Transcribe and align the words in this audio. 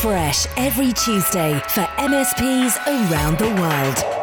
fresh 0.00 0.46
every 0.56 0.94
Tuesday 0.94 1.52
for 1.68 1.82
MSPs 1.98 2.74
around 2.86 3.36
the 3.36 3.48
world. 3.60 4.19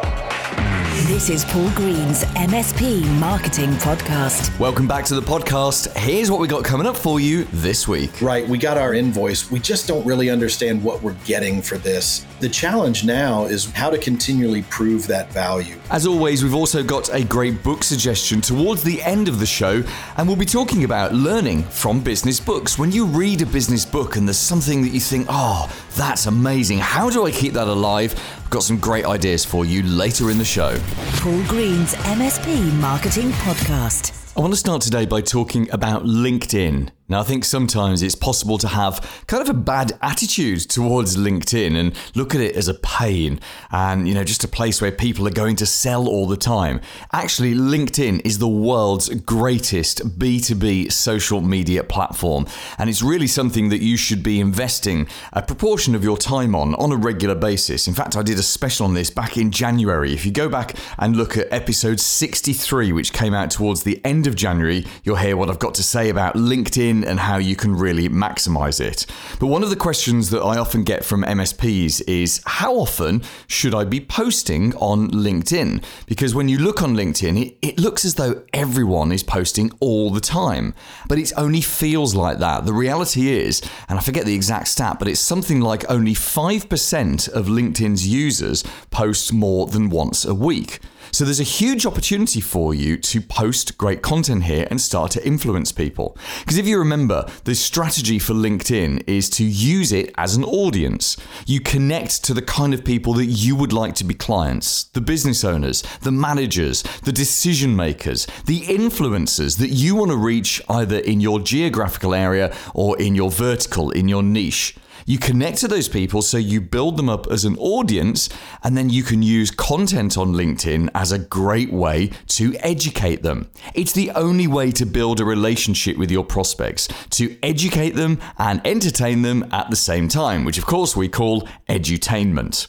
This 1.18 1.30
is 1.30 1.44
Paul 1.46 1.68
Green's 1.70 2.22
MSP 2.36 3.04
Marketing 3.18 3.70
Podcast. 3.70 4.56
Welcome 4.60 4.86
back 4.86 5.04
to 5.06 5.16
the 5.16 5.20
podcast. 5.20 5.92
Here's 5.96 6.30
what 6.30 6.38
we 6.38 6.46
got 6.46 6.62
coming 6.62 6.86
up 6.86 6.96
for 6.96 7.18
you 7.18 7.42
this 7.54 7.88
week. 7.88 8.22
Right, 8.22 8.46
we 8.48 8.56
got 8.56 8.78
our 8.78 8.94
invoice. 8.94 9.50
We 9.50 9.58
just 9.58 9.88
don't 9.88 10.06
really 10.06 10.30
understand 10.30 10.80
what 10.80 11.02
we're 11.02 11.16
getting 11.24 11.60
for 11.60 11.76
this. 11.76 12.24
The 12.38 12.48
challenge 12.48 13.04
now 13.04 13.46
is 13.46 13.68
how 13.72 13.90
to 13.90 13.98
continually 13.98 14.62
prove 14.70 15.08
that 15.08 15.32
value. 15.32 15.74
As 15.90 16.06
always, 16.06 16.44
we've 16.44 16.54
also 16.54 16.84
got 16.84 17.12
a 17.12 17.24
great 17.24 17.64
book 17.64 17.82
suggestion 17.82 18.40
towards 18.40 18.84
the 18.84 19.02
end 19.02 19.26
of 19.26 19.40
the 19.40 19.46
show, 19.46 19.82
and 20.18 20.28
we'll 20.28 20.36
be 20.36 20.46
talking 20.46 20.84
about 20.84 21.12
learning 21.14 21.64
from 21.64 21.98
business 21.98 22.38
books. 22.38 22.78
When 22.78 22.92
you 22.92 23.04
read 23.06 23.42
a 23.42 23.46
business 23.46 23.84
book 23.84 24.14
and 24.14 24.28
there's 24.28 24.38
something 24.38 24.82
that 24.82 24.90
you 24.90 25.00
think, 25.00 25.26
oh, 25.28 25.68
that's 25.96 26.26
amazing, 26.26 26.78
how 26.78 27.10
do 27.10 27.26
I 27.26 27.32
keep 27.32 27.54
that 27.54 27.66
alive? 27.66 28.14
Got 28.50 28.62
some 28.62 28.78
great 28.78 29.04
ideas 29.04 29.44
for 29.44 29.64
you 29.66 29.82
later 29.82 30.30
in 30.30 30.38
the 30.38 30.44
show. 30.44 30.78
Paul 31.16 31.42
Green's 31.44 31.94
MSP 31.94 32.72
Marketing 32.80 33.30
Podcast. 33.30 34.32
I 34.36 34.40
want 34.40 34.52
to 34.54 34.58
start 34.58 34.80
today 34.80 35.04
by 35.04 35.20
talking 35.20 35.70
about 35.70 36.04
LinkedIn. 36.04 36.90
Now, 37.10 37.20
I 37.20 37.22
think 37.22 37.46
sometimes 37.46 38.02
it's 38.02 38.14
possible 38.14 38.58
to 38.58 38.68
have 38.68 39.24
kind 39.26 39.42
of 39.42 39.48
a 39.48 39.58
bad 39.58 39.92
attitude 40.02 40.68
towards 40.68 41.16
LinkedIn 41.16 41.74
and 41.74 41.96
look 42.14 42.34
at 42.34 42.42
it 42.42 42.54
as 42.54 42.68
a 42.68 42.74
pain 42.74 43.40
and, 43.70 44.06
you 44.06 44.12
know, 44.12 44.24
just 44.24 44.44
a 44.44 44.48
place 44.48 44.82
where 44.82 44.92
people 44.92 45.26
are 45.26 45.32
going 45.32 45.56
to 45.56 45.64
sell 45.64 46.06
all 46.06 46.26
the 46.26 46.36
time. 46.36 46.82
Actually, 47.10 47.54
LinkedIn 47.54 48.20
is 48.26 48.38
the 48.38 48.48
world's 48.48 49.08
greatest 49.08 50.18
B2B 50.18 50.92
social 50.92 51.40
media 51.40 51.82
platform, 51.82 52.46
and 52.76 52.90
it's 52.90 53.00
really 53.00 53.26
something 53.26 53.70
that 53.70 53.80
you 53.80 53.96
should 53.96 54.22
be 54.22 54.38
investing 54.38 55.08
a 55.32 55.40
proportion 55.40 55.94
of 55.94 56.04
your 56.04 56.18
time 56.18 56.54
on 56.54 56.74
on 56.74 56.92
a 56.92 56.96
regular 56.96 57.34
basis. 57.34 57.88
In 57.88 57.94
fact, 57.94 58.18
I 58.18 58.22
did 58.22 58.38
a 58.38 58.42
special 58.42 58.84
on 58.84 58.92
this 58.92 59.08
back 59.08 59.38
in 59.38 59.50
January. 59.50 60.12
If 60.12 60.26
you 60.26 60.32
go 60.32 60.50
back 60.50 60.76
and 60.98 61.16
look 61.16 61.38
at 61.38 61.50
episode 61.50 62.00
63, 62.00 62.92
which 62.92 63.14
came 63.14 63.32
out 63.32 63.50
towards 63.50 63.84
the 63.84 63.98
end 64.04 64.26
of 64.26 64.36
January, 64.36 64.84
you'll 65.04 65.16
hear 65.16 65.38
what 65.38 65.48
I've 65.48 65.58
got 65.58 65.74
to 65.76 65.82
say 65.82 66.10
about 66.10 66.34
LinkedIn 66.34 66.97
and 67.04 67.20
how 67.20 67.36
you 67.36 67.56
can 67.56 67.74
really 67.74 68.08
maximize 68.08 68.80
it. 68.80 69.06
But 69.40 69.46
one 69.46 69.62
of 69.62 69.70
the 69.70 69.76
questions 69.76 70.30
that 70.30 70.40
I 70.40 70.58
often 70.58 70.84
get 70.84 71.04
from 71.04 71.22
MSPs 71.22 72.02
is 72.06 72.40
how 72.46 72.74
often 72.76 73.22
should 73.46 73.74
I 73.74 73.84
be 73.84 74.00
posting 74.00 74.74
on 74.76 75.10
LinkedIn? 75.10 75.82
Because 76.06 76.34
when 76.34 76.48
you 76.48 76.58
look 76.58 76.82
on 76.82 76.94
LinkedIn, 76.94 77.40
it, 77.40 77.56
it 77.62 77.78
looks 77.78 78.04
as 78.04 78.14
though 78.14 78.42
everyone 78.52 79.12
is 79.12 79.22
posting 79.22 79.70
all 79.80 80.10
the 80.10 80.20
time, 80.20 80.74
but 81.08 81.18
it 81.18 81.32
only 81.36 81.60
feels 81.60 82.14
like 82.14 82.38
that. 82.38 82.64
The 82.66 82.72
reality 82.72 83.28
is, 83.28 83.62
and 83.88 83.98
I 83.98 84.02
forget 84.02 84.26
the 84.26 84.34
exact 84.34 84.68
stat, 84.68 84.98
but 84.98 85.08
it's 85.08 85.20
something 85.20 85.60
like 85.60 85.88
only 85.90 86.14
5% 86.14 87.28
of 87.28 87.46
LinkedIn's 87.46 88.06
users 88.06 88.64
post 88.90 89.32
more 89.32 89.66
than 89.66 89.90
once 89.90 90.24
a 90.24 90.34
week. 90.34 90.80
So 91.10 91.24
there's 91.24 91.40
a 91.40 91.44
huge 91.44 91.86
opportunity 91.86 92.40
for 92.40 92.74
you 92.74 92.96
to 92.96 93.20
post 93.20 93.78
great 93.78 94.02
content 94.02 94.44
here 94.44 94.66
and 94.70 94.80
start 94.80 95.10
to 95.12 95.26
influence 95.26 95.72
people. 95.72 96.16
Because 96.40 96.58
if 96.58 96.66
you 96.66 96.78
remember, 96.78 97.28
the 97.44 97.54
strategy 97.54 98.18
for 98.18 98.34
LinkedIn 98.34 99.04
is 99.06 99.30
to 99.30 99.44
use 99.44 99.92
it 99.92 100.12
as 100.16 100.36
an 100.36 100.44
audience. 100.44 101.16
You 101.46 101.60
connect 101.60 102.24
to 102.24 102.34
the 102.34 102.42
kind 102.42 102.74
of 102.74 102.84
people 102.84 103.12
that 103.14 103.26
you 103.26 103.56
would 103.56 103.72
like 103.72 103.94
to 103.96 104.04
be 104.04 104.14
clients 104.14 104.84
the 104.84 105.00
business 105.00 105.44
owners, 105.44 105.82
the 106.02 106.12
managers, 106.12 106.82
the 107.04 107.12
decision 107.12 107.74
makers, 107.74 108.26
the 108.46 108.62
influencers 108.62 109.58
that 109.58 109.70
you 109.70 109.94
want 109.94 110.10
to 110.10 110.16
reach 110.16 110.60
either 110.68 110.98
in 110.98 111.20
your 111.20 111.40
geographical 111.40 112.14
area 112.14 112.54
or 112.74 112.98
in 113.00 113.14
your 113.14 113.30
vertical, 113.30 113.90
in 113.90 114.08
your 114.08 114.22
niche. 114.22 114.76
You 115.08 115.16
connect 115.16 115.56
to 115.60 115.68
those 115.68 115.88
people 115.88 116.20
so 116.20 116.36
you 116.36 116.60
build 116.60 116.98
them 116.98 117.08
up 117.08 117.28
as 117.28 117.46
an 117.46 117.56
audience, 117.56 118.28
and 118.62 118.76
then 118.76 118.90
you 118.90 119.02
can 119.02 119.22
use 119.22 119.50
content 119.50 120.18
on 120.18 120.34
LinkedIn 120.34 120.90
as 120.94 121.12
a 121.12 121.18
great 121.18 121.72
way 121.72 122.10
to 122.26 122.54
educate 122.56 123.22
them. 123.22 123.50
It's 123.72 123.92
the 123.92 124.10
only 124.10 124.46
way 124.46 124.70
to 124.72 124.84
build 124.84 125.18
a 125.18 125.24
relationship 125.24 125.96
with 125.96 126.10
your 126.10 126.24
prospects, 126.24 126.88
to 127.12 127.38
educate 127.42 127.94
them 127.94 128.20
and 128.36 128.60
entertain 128.66 129.22
them 129.22 129.48
at 129.50 129.70
the 129.70 129.76
same 129.76 130.08
time, 130.08 130.44
which 130.44 130.58
of 130.58 130.66
course 130.66 130.94
we 130.94 131.08
call 131.08 131.48
edutainment. 131.70 132.68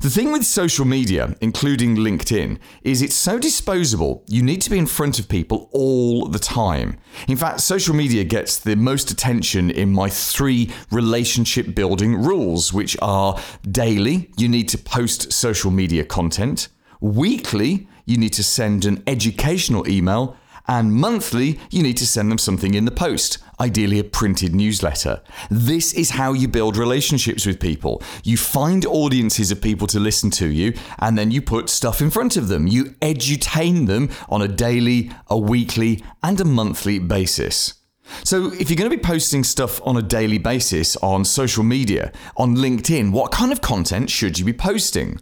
The 0.00 0.10
thing 0.10 0.30
with 0.30 0.44
social 0.44 0.84
media, 0.84 1.34
including 1.40 1.96
LinkedIn, 1.96 2.60
is 2.82 3.02
it's 3.02 3.16
so 3.16 3.36
disposable. 3.36 4.22
You 4.28 4.44
need 4.44 4.62
to 4.62 4.70
be 4.70 4.78
in 4.78 4.86
front 4.86 5.18
of 5.18 5.28
people 5.28 5.68
all 5.72 6.28
the 6.28 6.38
time. 6.38 6.98
In 7.26 7.36
fact, 7.36 7.62
social 7.62 7.96
media 7.96 8.22
gets 8.22 8.60
the 8.60 8.76
most 8.76 9.10
attention 9.10 9.72
in 9.72 9.92
my 9.92 10.08
three 10.08 10.70
relationship 10.92 11.74
building 11.74 12.14
rules, 12.14 12.72
which 12.72 12.96
are 13.02 13.40
daily, 13.68 14.30
you 14.36 14.48
need 14.48 14.68
to 14.68 14.78
post 14.78 15.32
social 15.32 15.72
media 15.72 16.04
content, 16.04 16.68
weekly, 17.00 17.88
you 18.06 18.18
need 18.18 18.34
to 18.34 18.44
send 18.44 18.84
an 18.84 19.02
educational 19.08 19.88
email, 19.88 20.36
and 20.68 20.92
monthly, 20.92 21.58
you 21.70 21.82
need 21.82 21.96
to 21.96 22.06
send 22.06 22.30
them 22.30 22.38
something 22.38 22.74
in 22.74 22.84
the 22.84 22.90
post, 22.90 23.38
ideally 23.58 23.98
a 23.98 24.04
printed 24.04 24.54
newsletter. 24.54 25.22
This 25.50 25.94
is 25.94 26.10
how 26.10 26.34
you 26.34 26.46
build 26.46 26.76
relationships 26.76 27.46
with 27.46 27.58
people. 27.58 28.02
You 28.22 28.36
find 28.36 28.84
audiences 28.84 29.50
of 29.50 29.62
people 29.62 29.86
to 29.88 29.98
listen 29.98 30.30
to 30.32 30.46
you, 30.46 30.74
and 30.98 31.16
then 31.16 31.30
you 31.30 31.40
put 31.40 31.70
stuff 31.70 32.02
in 32.02 32.10
front 32.10 32.36
of 32.36 32.48
them. 32.48 32.66
You 32.66 32.84
edutain 33.00 33.86
them 33.86 34.10
on 34.28 34.42
a 34.42 34.48
daily, 34.48 35.10
a 35.28 35.38
weekly, 35.38 36.04
and 36.22 36.38
a 36.38 36.44
monthly 36.44 36.98
basis. 36.98 37.74
So, 38.24 38.52
if 38.52 38.70
you're 38.70 38.76
going 38.76 38.90
to 38.90 38.96
be 38.96 39.02
posting 39.02 39.44
stuff 39.44 39.80
on 39.84 39.96
a 39.96 40.02
daily 40.02 40.38
basis 40.38 40.96
on 40.96 41.24
social 41.24 41.64
media, 41.64 42.12
on 42.36 42.56
LinkedIn, 42.56 43.12
what 43.12 43.32
kind 43.32 43.52
of 43.52 43.60
content 43.60 44.10
should 44.10 44.38
you 44.38 44.44
be 44.44 44.52
posting? 44.52 45.18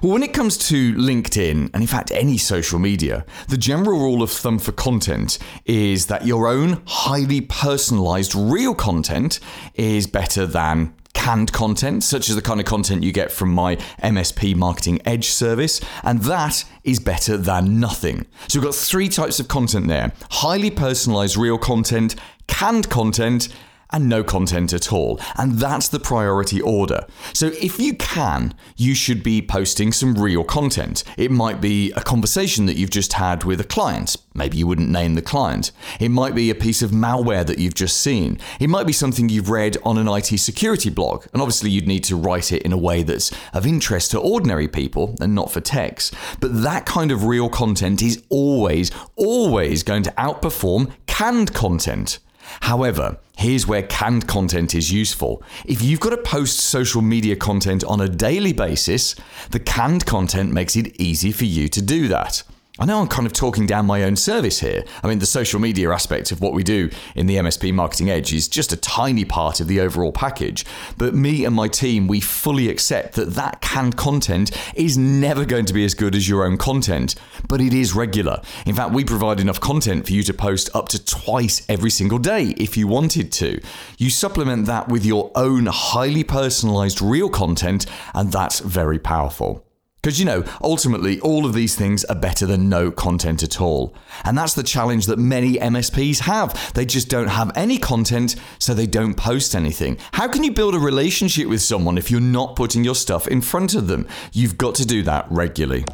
Well, 0.00 0.12
when 0.12 0.22
it 0.22 0.32
comes 0.32 0.56
to 0.68 0.94
LinkedIn, 0.94 1.70
and 1.74 1.82
in 1.82 1.86
fact 1.88 2.12
any 2.12 2.38
social 2.38 2.78
media, 2.78 3.24
the 3.48 3.56
general 3.56 3.98
rule 3.98 4.22
of 4.22 4.30
thumb 4.30 4.60
for 4.60 4.70
content 4.70 5.38
is 5.64 6.06
that 6.06 6.24
your 6.24 6.46
own 6.46 6.82
highly 6.86 7.40
personalized 7.40 8.32
real 8.32 8.76
content 8.76 9.40
is 9.74 10.06
better 10.06 10.46
than 10.46 10.94
canned 11.14 11.52
content, 11.52 12.04
such 12.04 12.28
as 12.28 12.36
the 12.36 12.42
kind 12.42 12.60
of 12.60 12.66
content 12.66 13.02
you 13.02 13.10
get 13.10 13.32
from 13.32 13.52
my 13.52 13.74
MSP 14.00 14.54
Marketing 14.54 15.00
Edge 15.04 15.26
service, 15.30 15.80
and 16.04 16.20
that 16.22 16.64
is 16.84 17.00
better 17.00 17.36
than 17.36 17.80
nothing. 17.80 18.24
So 18.46 18.60
we've 18.60 18.66
got 18.66 18.76
three 18.76 19.08
types 19.08 19.40
of 19.40 19.48
content 19.48 19.88
there 19.88 20.12
highly 20.30 20.70
personalized 20.70 21.36
real 21.36 21.58
content, 21.58 22.14
canned 22.46 22.88
content, 22.88 23.48
and 23.90 24.08
no 24.08 24.22
content 24.22 24.72
at 24.72 24.92
all. 24.92 25.20
And 25.36 25.58
that's 25.58 25.88
the 25.88 26.00
priority 26.00 26.60
order. 26.60 27.06
So 27.32 27.46
if 27.46 27.78
you 27.78 27.94
can, 27.94 28.54
you 28.76 28.94
should 28.94 29.22
be 29.22 29.40
posting 29.40 29.92
some 29.92 30.14
real 30.14 30.44
content. 30.44 31.04
It 31.16 31.30
might 31.30 31.60
be 31.60 31.92
a 31.92 32.00
conversation 32.00 32.66
that 32.66 32.76
you've 32.76 32.90
just 32.90 33.14
had 33.14 33.44
with 33.44 33.60
a 33.60 33.64
client. 33.64 34.16
Maybe 34.34 34.58
you 34.58 34.66
wouldn't 34.66 34.90
name 34.90 35.14
the 35.14 35.22
client. 35.22 35.72
It 35.98 36.10
might 36.10 36.34
be 36.34 36.50
a 36.50 36.54
piece 36.54 36.82
of 36.82 36.90
malware 36.90 37.44
that 37.46 37.58
you've 37.58 37.74
just 37.74 38.00
seen. 38.00 38.38
It 38.60 38.68
might 38.68 38.86
be 38.86 38.92
something 38.92 39.28
you've 39.28 39.50
read 39.50 39.76
on 39.84 39.98
an 39.98 40.06
IT 40.06 40.38
security 40.38 40.90
blog. 40.90 41.26
And 41.32 41.42
obviously, 41.42 41.70
you'd 41.70 41.88
need 41.88 42.04
to 42.04 42.16
write 42.16 42.52
it 42.52 42.62
in 42.62 42.72
a 42.72 42.78
way 42.78 43.02
that's 43.02 43.32
of 43.52 43.66
interest 43.66 44.12
to 44.12 44.20
ordinary 44.20 44.68
people 44.68 45.16
and 45.20 45.34
not 45.34 45.50
for 45.50 45.60
techs. 45.60 46.12
But 46.40 46.62
that 46.62 46.86
kind 46.86 47.10
of 47.10 47.24
real 47.24 47.48
content 47.48 48.02
is 48.02 48.22
always, 48.28 48.90
always 49.16 49.82
going 49.82 50.04
to 50.04 50.12
outperform 50.12 50.92
canned 51.06 51.52
content. 51.52 52.20
However, 52.60 53.18
here's 53.36 53.66
where 53.66 53.82
canned 53.82 54.26
content 54.26 54.74
is 54.74 54.92
useful. 54.92 55.42
If 55.64 55.82
you've 55.82 56.00
got 56.00 56.10
to 56.10 56.18
post 56.18 56.60
social 56.60 57.02
media 57.02 57.36
content 57.36 57.84
on 57.84 58.00
a 58.00 58.08
daily 58.08 58.52
basis, 58.52 59.14
the 59.50 59.60
canned 59.60 60.06
content 60.06 60.52
makes 60.52 60.76
it 60.76 61.00
easy 61.00 61.32
for 61.32 61.44
you 61.44 61.68
to 61.68 61.82
do 61.82 62.08
that. 62.08 62.42
I 62.80 62.84
know 62.84 63.00
I'm 63.00 63.08
kind 63.08 63.26
of 63.26 63.32
talking 63.32 63.66
down 63.66 63.86
my 63.86 64.04
own 64.04 64.14
service 64.14 64.60
here. 64.60 64.84
I 65.02 65.08
mean, 65.08 65.18
the 65.18 65.26
social 65.26 65.58
media 65.58 65.90
aspect 65.90 66.30
of 66.30 66.40
what 66.40 66.52
we 66.52 66.62
do 66.62 66.90
in 67.16 67.26
the 67.26 67.34
MSP 67.34 67.74
Marketing 67.74 68.08
Edge 68.08 68.32
is 68.32 68.46
just 68.46 68.72
a 68.72 68.76
tiny 68.76 69.24
part 69.24 69.58
of 69.58 69.66
the 69.66 69.80
overall 69.80 70.12
package. 70.12 70.64
But 70.96 71.12
me 71.12 71.44
and 71.44 71.56
my 71.56 71.66
team, 71.66 72.06
we 72.06 72.20
fully 72.20 72.68
accept 72.68 73.14
that 73.14 73.34
that 73.34 73.60
canned 73.60 73.96
content 73.96 74.52
is 74.76 74.96
never 74.96 75.44
going 75.44 75.64
to 75.64 75.74
be 75.74 75.84
as 75.84 75.94
good 75.94 76.14
as 76.14 76.28
your 76.28 76.44
own 76.44 76.56
content, 76.56 77.16
but 77.48 77.60
it 77.60 77.74
is 77.74 77.96
regular. 77.96 78.40
In 78.64 78.76
fact, 78.76 78.92
we 78.92 79.04
provide 79.04 79.40
enough 79.40 79.60
content 79.60 80.06
for 80.06 80.12
you 80.12 80.22
to 80.22 80.32
post 80.32 80.70
up 80.72 80.88
to 80.90 81.04
twice 81.04 81.66
every 81.68 81.90
single 81.90 82.18
day 82.18 82.54
if 82.58 82.76
you 82.76 82.86
wanted 82.86 83.32
to. 83.32 83.60
You 83.98 84.08
supplement 84.08 84.66
that 84.66 84.88
with 84.88 85.04
your 85.04 85.32
own 85.34 85.66
highly 85.66 86.22
personalized 86.22 87.02
real 87.02 87.28
content, 87.28 87.86
and 88.14 88.30
that's 88.30 88.60
very 88.60 89.00
powerful. 89.00 89.67
Because, 90.02 90.20
you 90.20 90.24
know, 90.24 90.44
ultimately, 90.62 91.18
all 91.20 91.44
of 91.44 91.54
these 91.54 91.74
things 91.74 92.04
are 92.04 92.14
better 92.14 92.46
than 92.46 92.68
no 92.68 92.90
content 92.92 93.42
at 93.42 93.60
all. 93.60 93.94
And 94.24 94.38
that's 94.38 94.54
the 94.54 94.62
challenge 94.62 95.06
that 95.06 95.18
many 95.18 95.54
MSPs 95.54 96.20
have. 96.20 96.72
They 96.74 96.86
just 96.86 97.08
don't 97.08 97.28
have 97.28 97.50
any 97.56 97.78
content, 97.78 98.36
so 98.60 98.74
they 98.74 98.86
don't 98.86 99.14
post 99.14 99.56
anything. 99.56 99.98
How 100.12 100.28
can 100.28 100.44
you 100.44 100.52
build 100.52 100.76
a 100.76 100.78
relationship 100.78 101.48
with 101.48 101.62
someone 101.62 101.98
if 101.98 102.10
you're 102.10 102.20
not 102.20 102.54
putting 102.54 102.84
your 102.84 102.94
stuff 102.94 103.26
in 103.26 103.40
front 103.40 103.74
of 103.74 103.88
them? 103.88 104.06
You've 104.32 104.56
got 104.56 104.76
to 104.76 104.86
do 104.86 105.02
that 105.02 105.26
regularly. 105.30 105.84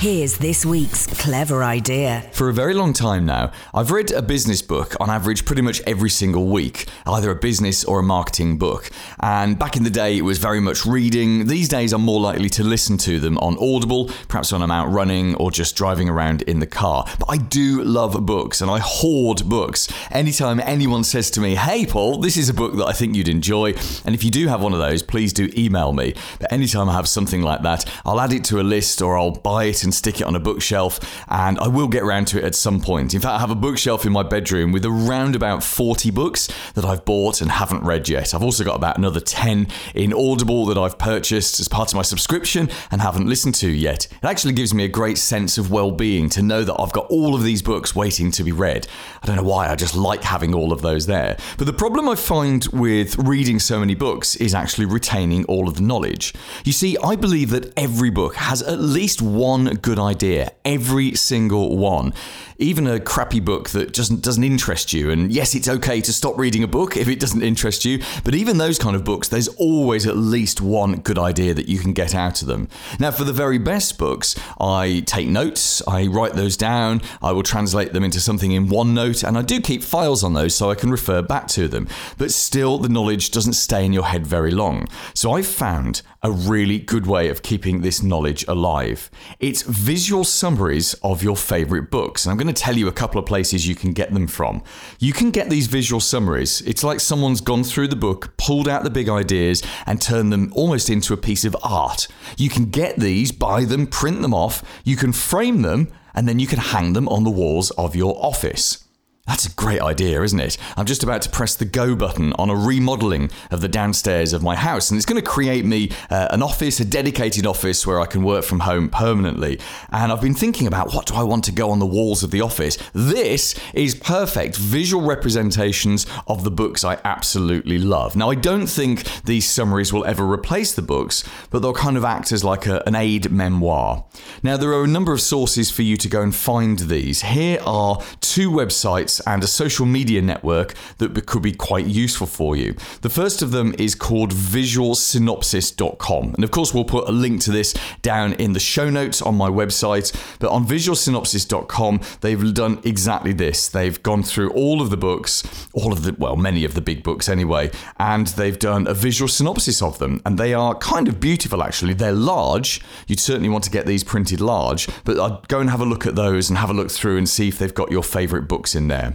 Here's 0.00 0.36
this 0.36 0.66
week's 0.66 1.06
clever 1.06 1.64
idea. 1.64 2.28
For 2.32 2.50
a 2.50 2.52
very 2.52 2.74
long 2.74 2.92
time 2.92 3.24
now, 3.24 3.50
I've 3.72 3.90
read 3.90 4.12
a 4.12 4.20
business 4.20 4.60
book 4.60 4.94
on 5.00 5.08
average 5.08 5.46
pretty 5.46 5.62
much 5.62 5.80
every 5.86 6.10
single 6.10 6.48
week, 6.48 6.86
either 7.06 7.30
a 7.30 7.34
business 7.34 7.82
or 7.82 8.00
a 8.00 8.02
marketing 8.02 8.58
book. 8.58 8.90
And 9.20 9.58
back 9.58 9.74
in 9.74 9.84
the 9.84 9.90
day, 9.90 10.18
it 10.18 10.20
was 10.20 10.36
very 10.36 10.60
much 10.60 10.84
reading. 10.84 11.46
These 11.46 11.70
days, 11.70 11.94
I'm 11.94 12.02
more 12.02 12.20
likely 12.20 12.50
to 12.50 12.62
listen 12.62 12.98
to 12.98 13.18
them 13.18 13.35
on 13.38 13.56
Audible, 13.58 14.10
perhaps 14.28 14.52
when 14.52 14.62
I'm 14.62 14.70
out 14.70 14.88
running 14.88 15.34
or 15.36 15.50
just 15.50 15.76
driving 15.76 16.08
around 16.08 16.42
in 16.42 16.60
the 16.60 16.66
car. 16.66 17.06
But 17.18 17.30
I 17.30 17.36
do 17.36 17.82
love 17.82 18.24
books 18.26 18.60
and 18.60 18.70
I 18.70 18.78
hoard 18.78 19.48
books. 19.48 19.88
Anytime 20.10 20.60
anyone 20.60 21.04
says 21.04 21.30
to 21.32 21.40
me, 21.40 21.54
Hey, 21.54 21.86
Paul, 21.86 22.18
this 22.18 22.36
is 22.36 22.48
a 22.48 22.54
book 22.54 22.76
that 22.76 22.86
I 22.86 22.92
think 22.92 23.14
you'd 23.14 23.28
enjoy, 23.28 23.74
and 24.04 24.14
if 24.14 24.24
you 24.24 24.30
do 24.30 24.48
have 24.48 24.62
one 24.62 24.72
of 24.72 24.78
those, 24.78 25.02
please 25.02 25.32
do 25.32 25.50
email 25.56 25.92
me. 25.92 26.14
But 26.38 26.52
anytime 26.52 26.88
I 26.88 26.94
have 26.94 27.08
something 27.08 27.42
like 27.42 27.62
that, 27.62 27.84
I'll 28.04 28.20
add 28.20 28.32
it 28.32 28.44
to 28.44 28.60
a 28.60 28.62
list 28.62 29.02
or 29.02 29.18
I'll 29.18 29.30
buy 29.30 29.64
it 29.64 29.84
and 29.84 29.94
stick 29.94 30.20
it 30.20 30.26
on 30.26 30.36
a 30.36 30.40
bookshelf, 30.40 31.00
and 31.28 31.58
I 31.58 31.68
will 31.68 31.88
get 31.88 32.02
around 32.02 32.26
to 32.28 32.38
it 32.38 32.44
at 32.44 32.54
some 32.54 32.80
point. 32.80 33.14
In 33.14 33.20
fact, 33.20 33.34
I 33.34 33.40
have 33.40 33.50
a 33.50 33.56
bookshelf 33.56 34.06
in 34.06 34.12
my 34.12 34.22
bedroom 34.22 34.72
with 34.72 34.84
around 34.84 35.36
about 35.36 35.62
40 35.62 36.10
books 36.10 36.48
that 36.74 36.84
I've 36.84 37.04
bought 37.04 37.40
and 37.40 37.50
haven't 37.50 37.84
read 37.84 38.08
yet. 38.08 38.34
I've 38.34 38.42
also 38.42 38.64
got 38.64 38.76
about 38.76 38.98
another 38.98 39.20
10 39.20 39.68
in 39.94 40.12
Audible 40.12 40.66
that 40.66 40.78
I've 40.78 40.98
purchased 40.98 41.60
as 41.60 41.68
part 41.68 41.90
of 41.90 41.96
my 41.96 42.02
subscription 42.02 42.68
and 42.90 43.00
haven't 43.00 43.25
listened 43.26 43.54
to 43.56 43.68
yet. 43.68 44.06
It 44.06 44.24
actually 44.24 44.54
gives 44.54 44.72
me 44.72 44.84
a 44.84 44.88
great 44.88 45.18
sense 45.18 45.58
of 45.58 45.70
well 45.70 45.90
being 45.90 46.28
to 46.30 46.42
know 46.42 46.64
that 46.64 46.76
I've 46.78 46.92
got 46.92 47.06
all 47.06 47.34
of 47.34 47.42
these 47.42 47.62
books 47.62 47.94
waiting 47.94 48.30
to 48.32 48.44
be 48.44 48.52
read. 48.52 48.86
I 49.22 49.26
don't 49.26 49.36
know 49.36 49.42
why, 49.42 49.68
I 49.68 49.74
just 49.76 49.94
like 49.94 50.22
having 50.22 50.54
all 50.54 50.72
of 50.72 50.82
those 50.82 51.06
there. 51.06 51.36
But 51.58 51.66
the 51.66 51.72
problem 51.72 52.08
I 52.08 52.14
find 52.14 52.66
with 52.72 53.16
reading 53.18 53.58
so 53.58 53.80
many 53.80 53.94
books 53.94 54.36
is 54.36 54.54
actually 54.54 54.86
retaining 54.86 55.44
all 55.46 55.68
of 55.68 55.74
the 55.74 55.82
knowledge. 55.82 56.34
You 56.64 56.72
see, 56.72 56.96
I 57.02 57.16
believe 57.16 57.50
that 57.50 57.72
every 57.76 58.10
book 58.10 58.36
has 58.36 58.62
at 58.62 58.78
least 58.78 59.22
one 59.22 59.66
good 59.76 59.98
idea, 59.98 60.52
every 60.64 61.14
single 61.14 61.76
one 61.76 62.12
even 62.58 62.86
a 62.86 62.98
crappy 62.98 63.40
book 63.40 63.70
that 63.70 63.92
doesn't 63.92 64.22
doesn't 64.22 64.44
interest 64.44 64.92
you. 64.92 65.10
And 65.10 65.32
yes, 65.32 65.54
it's 65.54 65.68
okay 65.68 66.00
to 66.00 66.12
stop 66.12 66.38
reading 66.38 66.62
a 66.62 66.68
book 66.68 66.96
if 66.96 67.08
it 67.08 67.20
doesn't 67.20 67.42
interest 67.42 67.84
you, 67.84 68.02
but 68.24 68.34
even 68.34 68.58
those 68.58 68.78
kind 68.78 68.96
of 68.96 69.04
books, 69.04 69.28
there's 69.28 69.48
always 69.48 70.06
at 70.06 70.16
least 70.16 70.60
one 70.60 70.96
good 70.96 71.18
idea 71.18 71.54
that 71.54 71.68
you 71.68 71.78
can 71.78 71.92
get 71.92 72.14
out 72.14 72.42
of 72.42 72.48
them. 72.48 72.68
Now, 72.98 73.10
for 73.10 73.24
the 73.24 73.32
very 73.32 73.58
best 73.58 73.98
books, 73.98 74.34
I 74.60 75.02
take 75.06 75.28
notes, 75.28 75.82
I 75.86 76.06
write 76.06 76.34
those 76.34 76.56
down, 76.56 77.02
I 77.22 77.32
will 77.32 77.42
translate 77.42 77.92
them 77.92 78.04
into 78.04 78.20
something 78.20 78.52
in 78.52 78.68
OneNote, 78.68 79.26
and 79.26 79.36
I 79.36 79.42
do 79.42 79.60
keep 79.60 79.82
files 79.82 80.24
on 80.24 80.34
those 80.34 80.54
so 80.54 80.70
I 80.70 80.74
can 80.74 80.90
refer 80.90 81.22
back 81.22 81.48
to 81.48 81.68
them. 81.68 81.88
But 82.18 82.32
still, 82.32 82.78
the 82.78 82.88
knowledge 82.88 83.30
doesn't 83.30 83.54
stay 83.54 83.84
in 83.84 83.92
your 83.92 84.04
head 84.04 84.26
very 84.26 84.50
long. 84.50 84.86
So 85.14 85.32
I've 85.32 85.46
found 85.46 86.02
a 86.22 86.30
really 86.30 86.78
good 86.78 87.06
way 87.06 87.28
of 87.28 87.42
keeping 87.42 87.80
this 87.80 88.02
knowledge 88.02 88.46
alive. 88.48 89.10
It's 89.38 89.62
visual 89.62 90.24
summaries 90.24 90.94
of 91.02 91.22
your 91.22 91.36
favorite 91.36 91.90
books. 91.90 92.24
And 92.24 92.30
I'm 92.30 92.36
going 92.38 92.52
to 92.52 92.62
tell 92.62 92.76
you 92.76 92.88
a 92.88 92.92
couple 92.92 93.18
of 93.18 93.26
places 93.26 93.66
you 93.66 93.74
can 93.74 93.92
get 93.92 94.12
them 94.12 94.26
from. 94.26 94.62
You 94.98 95.12
can 95.12 95.30
get 95.30 95.50
these 95.50 95.66
visual 95.66 96.00
summaries. 96.00 96.60
It's 96.62 96.84
like 96.84 97.00
someone's 97.00 97.40
gone 97.40 97.64
through 97.64 97.88
the 97.88 97.96
book, 97.96 98.36
pulled 98.36 98.68
out 98.68 98.84
the 98.84 98.90
big 98.90 99.08
ideas, 99.08 99.62
and 99.86 100.00
turned 100.00 100.32
them 100.32 100.52
almost 100.54 100.90
into 100.90 101.12
a 101.12 101.18
piece 101.18 101.44
of 101.44 101.56
art. 101.62 102.08
You 102.36 102.48
can 102.48 102.70
get 102.70 102.96
these, 102.96 103.32
buy 103.32 103.64
them, 103.64 103.86
print 103.86 104.22
them 104.22 104.34
off, 104.34 104.62
you 104.84 104.96
can 104.96 105.12
frame 105.12 105.62
them, 105.62 105.92
and 106.14 106.26
then 106.28 106.38
you 106.38 106.46
can 106.46 106.58
hang 106.58 106.94
them 106.94 107.08
on 107.08 107.24
the 107.24 107.30
walls 107.30 107.70
of 107.72 107.94
your 107.94 108.16
office. 108.24 108.85
That's 109.26 109.44
a 109.44 109.50
great 109.50 109.80
idea, 109.80 110.22
isn't 110.22 110.38
it? 110.38 110.56
I'm 110.76 110.86
just 110.86 111.02
about 111.02 111.20
to 111.22 111.30
press 111.30 111.56
the 111.56 111.64
go 111.64 111.96
button 111.96 112.32
on 112.34 112.48
a 112.48 112.54
remodeling 112.54 113.32
of 113.50 113.60
the 113.60 113.66
downstairs 113.68 114.32
of 114.32 114.44
my 114.44 114.54
house, 114.54 114.88
and 114.88 114.96
it's 114.96 115.04
going 115.04 115.20
to 115.20 115.28
create 115.28 115.64
me 115.64 115.90
uh, 116.10 116.28
an 116.30 116.42
office, 116.42 116.78
a 116.78 116.84
dedicated 116.84 117.44
office 117.44 117.84
where 117.84 118.00
I 118.00 118.06
can 118.06 118.22
work 118.22 118.44
from 118.44 118.60
home 118.60 118.88
permanently. 118.88 119.58
And 119.90 120.12
I've 120.12 120.20
been 120.20 120.34
thinking 120.34 120.68
about 120.68 120.94
what 120.94 121.06
do 121.06 121.14
I 121.14 121.24
want 121.24 121.42
to 121.44 121.52
go 121.52 121.70
on 121.70 121.80
the 121.80 121.86
walls 121.86 122.22
of 122.22 122.30
the 122.30 122.40
office. 122.40 122.78
This 122.92 123.58
is 123.74 123.96
perfect 123.96 124.56
visual 124.56 125.04
representations 125.04 126.06
of 126.28 126.44
the 126.44 126.50
books 126.52 126.84
I 126.84 127.00
absolutely 127.04 127.78
love. 127.78 128.14
Now, 128.14 128.30
I 128.30 128.36
don't 128.36 128.68
think 128.68 129.22
these 129.24 129.48
summaries 129.48 129.92
will 129.92 130.04
ever 130.04 130.24
replace 130.24 130.72
the 130.72 130.82
books, 130.82 131.24
but 131.50 131.62
they'll 131.62 131.72
kind 131.72 131.96
of 131.96 132.04
act 132.04 132.30
as 132.30 132.44
like 132.44 132.66
a, 132.66 132.80
an 132.86 132.94
aid 132.94 133.32
memoir. 133.32 134.04
Now, 134.44 134.56
there 134.56 134.72
are 134.72 134.84
a 134.84 134.88
number 134.88 135.12
of 135.12 135.20
sources 135.20 135.68
for 135.68 135.82
you 135.82 135.96
to 135.96 136.08
go 136.08 136.22
and 136.22 136.32
find 136.32 136.78
these. 136.78 137.22
Here 137.22 137.58
are 137.66 138.00
two 138.20 138.52
websites 138.52 139.15
and 139.20 139.42
a 139.42 139.46
social 139.46 139.86
media 139.86 140.20
network 140.20 140.74
that 140.98 141.24
could 141.26 141.42
be 141.42 141.52
quite 141.52 141.86
useful 141.86 142.26
for 142.26 142.54
you. 142.56 142.74
The 143.02 143.08
first 143.08 143.40
of 143.42 143.52
them 143.52 143.76
is 143.78 143.94
called 143.94 144.32
visualsynopsis.com. 144.32 146.34
And 146.34 146.42
of 146.44 146.50
course, 146.50 146.74
we'll 146.74 146.84
put 146.84 147.08
a 147.08 147.12
link 147.12 147.40
to 147.42 147.52
this 147.52 147.74
down 148.02 148.32
in 148.34 148.52
the 148.52 148.60
show 148.60 148.90
notes 148.90 149.22
on 149.22 149.34
my 149.36 149.48
website. 149.48 150.12
But 150.38 150.50
on 150.50 150.66
visualsynopsis.com, 150.66 152.00
they've 152.20 152.54
done 152.54 152.80
exactly 152.84 153.32
this. 153.32 153.68
They've 153.68 154.02
gone 154.02 154.22
through 154.22 154.50
all 154.50 154.82
of 154.82 154.90
the 154.90 154.96
books, 154.96 155.42
all 155.72 155.92
of 155.92 156.02
the, 156.02 156.16
well, 156.18 156.34
many 156.36 156.64
of 156.64 156.74
the 156.74 156.80
big 156.80 157.04
books 157.04 157.28
anyway, 157.28 157.70
and 157.98 158.26
they've 158.28 158.58
done 158.58 158.86
a 158.86 158.94
visual 158.94 159.28
synopsis 159.28 159.80
of 159.80 159.98
them. 159.98 160.20
And 160.26 160.38
they 160.38 160.54
are 160.54 160.74
kind 160.74 161.08
of 161.08 161.20
beautiful, 161.20 161.62
actually. 161.62 161.94
They're 161.94 162.12
large. 162.12 162.80
You'd 163.06 163.20
certainly 163.20 163.48
want 163.48 163.62
to 163.64 163.70
get 163.70 163.86
these 163.86 164.02
printed 164.02 164.40
large, 164.40 164.88
but 165.04 165.18
I'd 165.18 165.48
go 165.48 165.60
and 165.60 165.70
have 165.70 165.80
a 165.80 165.84
look 165.84 166.06
at 166.06 166.16
those 166.16 166.48
and 166.48 166.58
have 166.58 166.70
a 166.70 166.74
look 166.74 166.90
through 166.90 167.18
and 167.18 167.28
see 167.28 167.46
if 167.48 167.58
they've 167.58 167.72
got 167.72 167.92
your 167.92 168.02
favorite 168.02 168.48
books 168.48 168.74
in 168.74 168.88
there 168.88 168.96
there. 168.96 169.05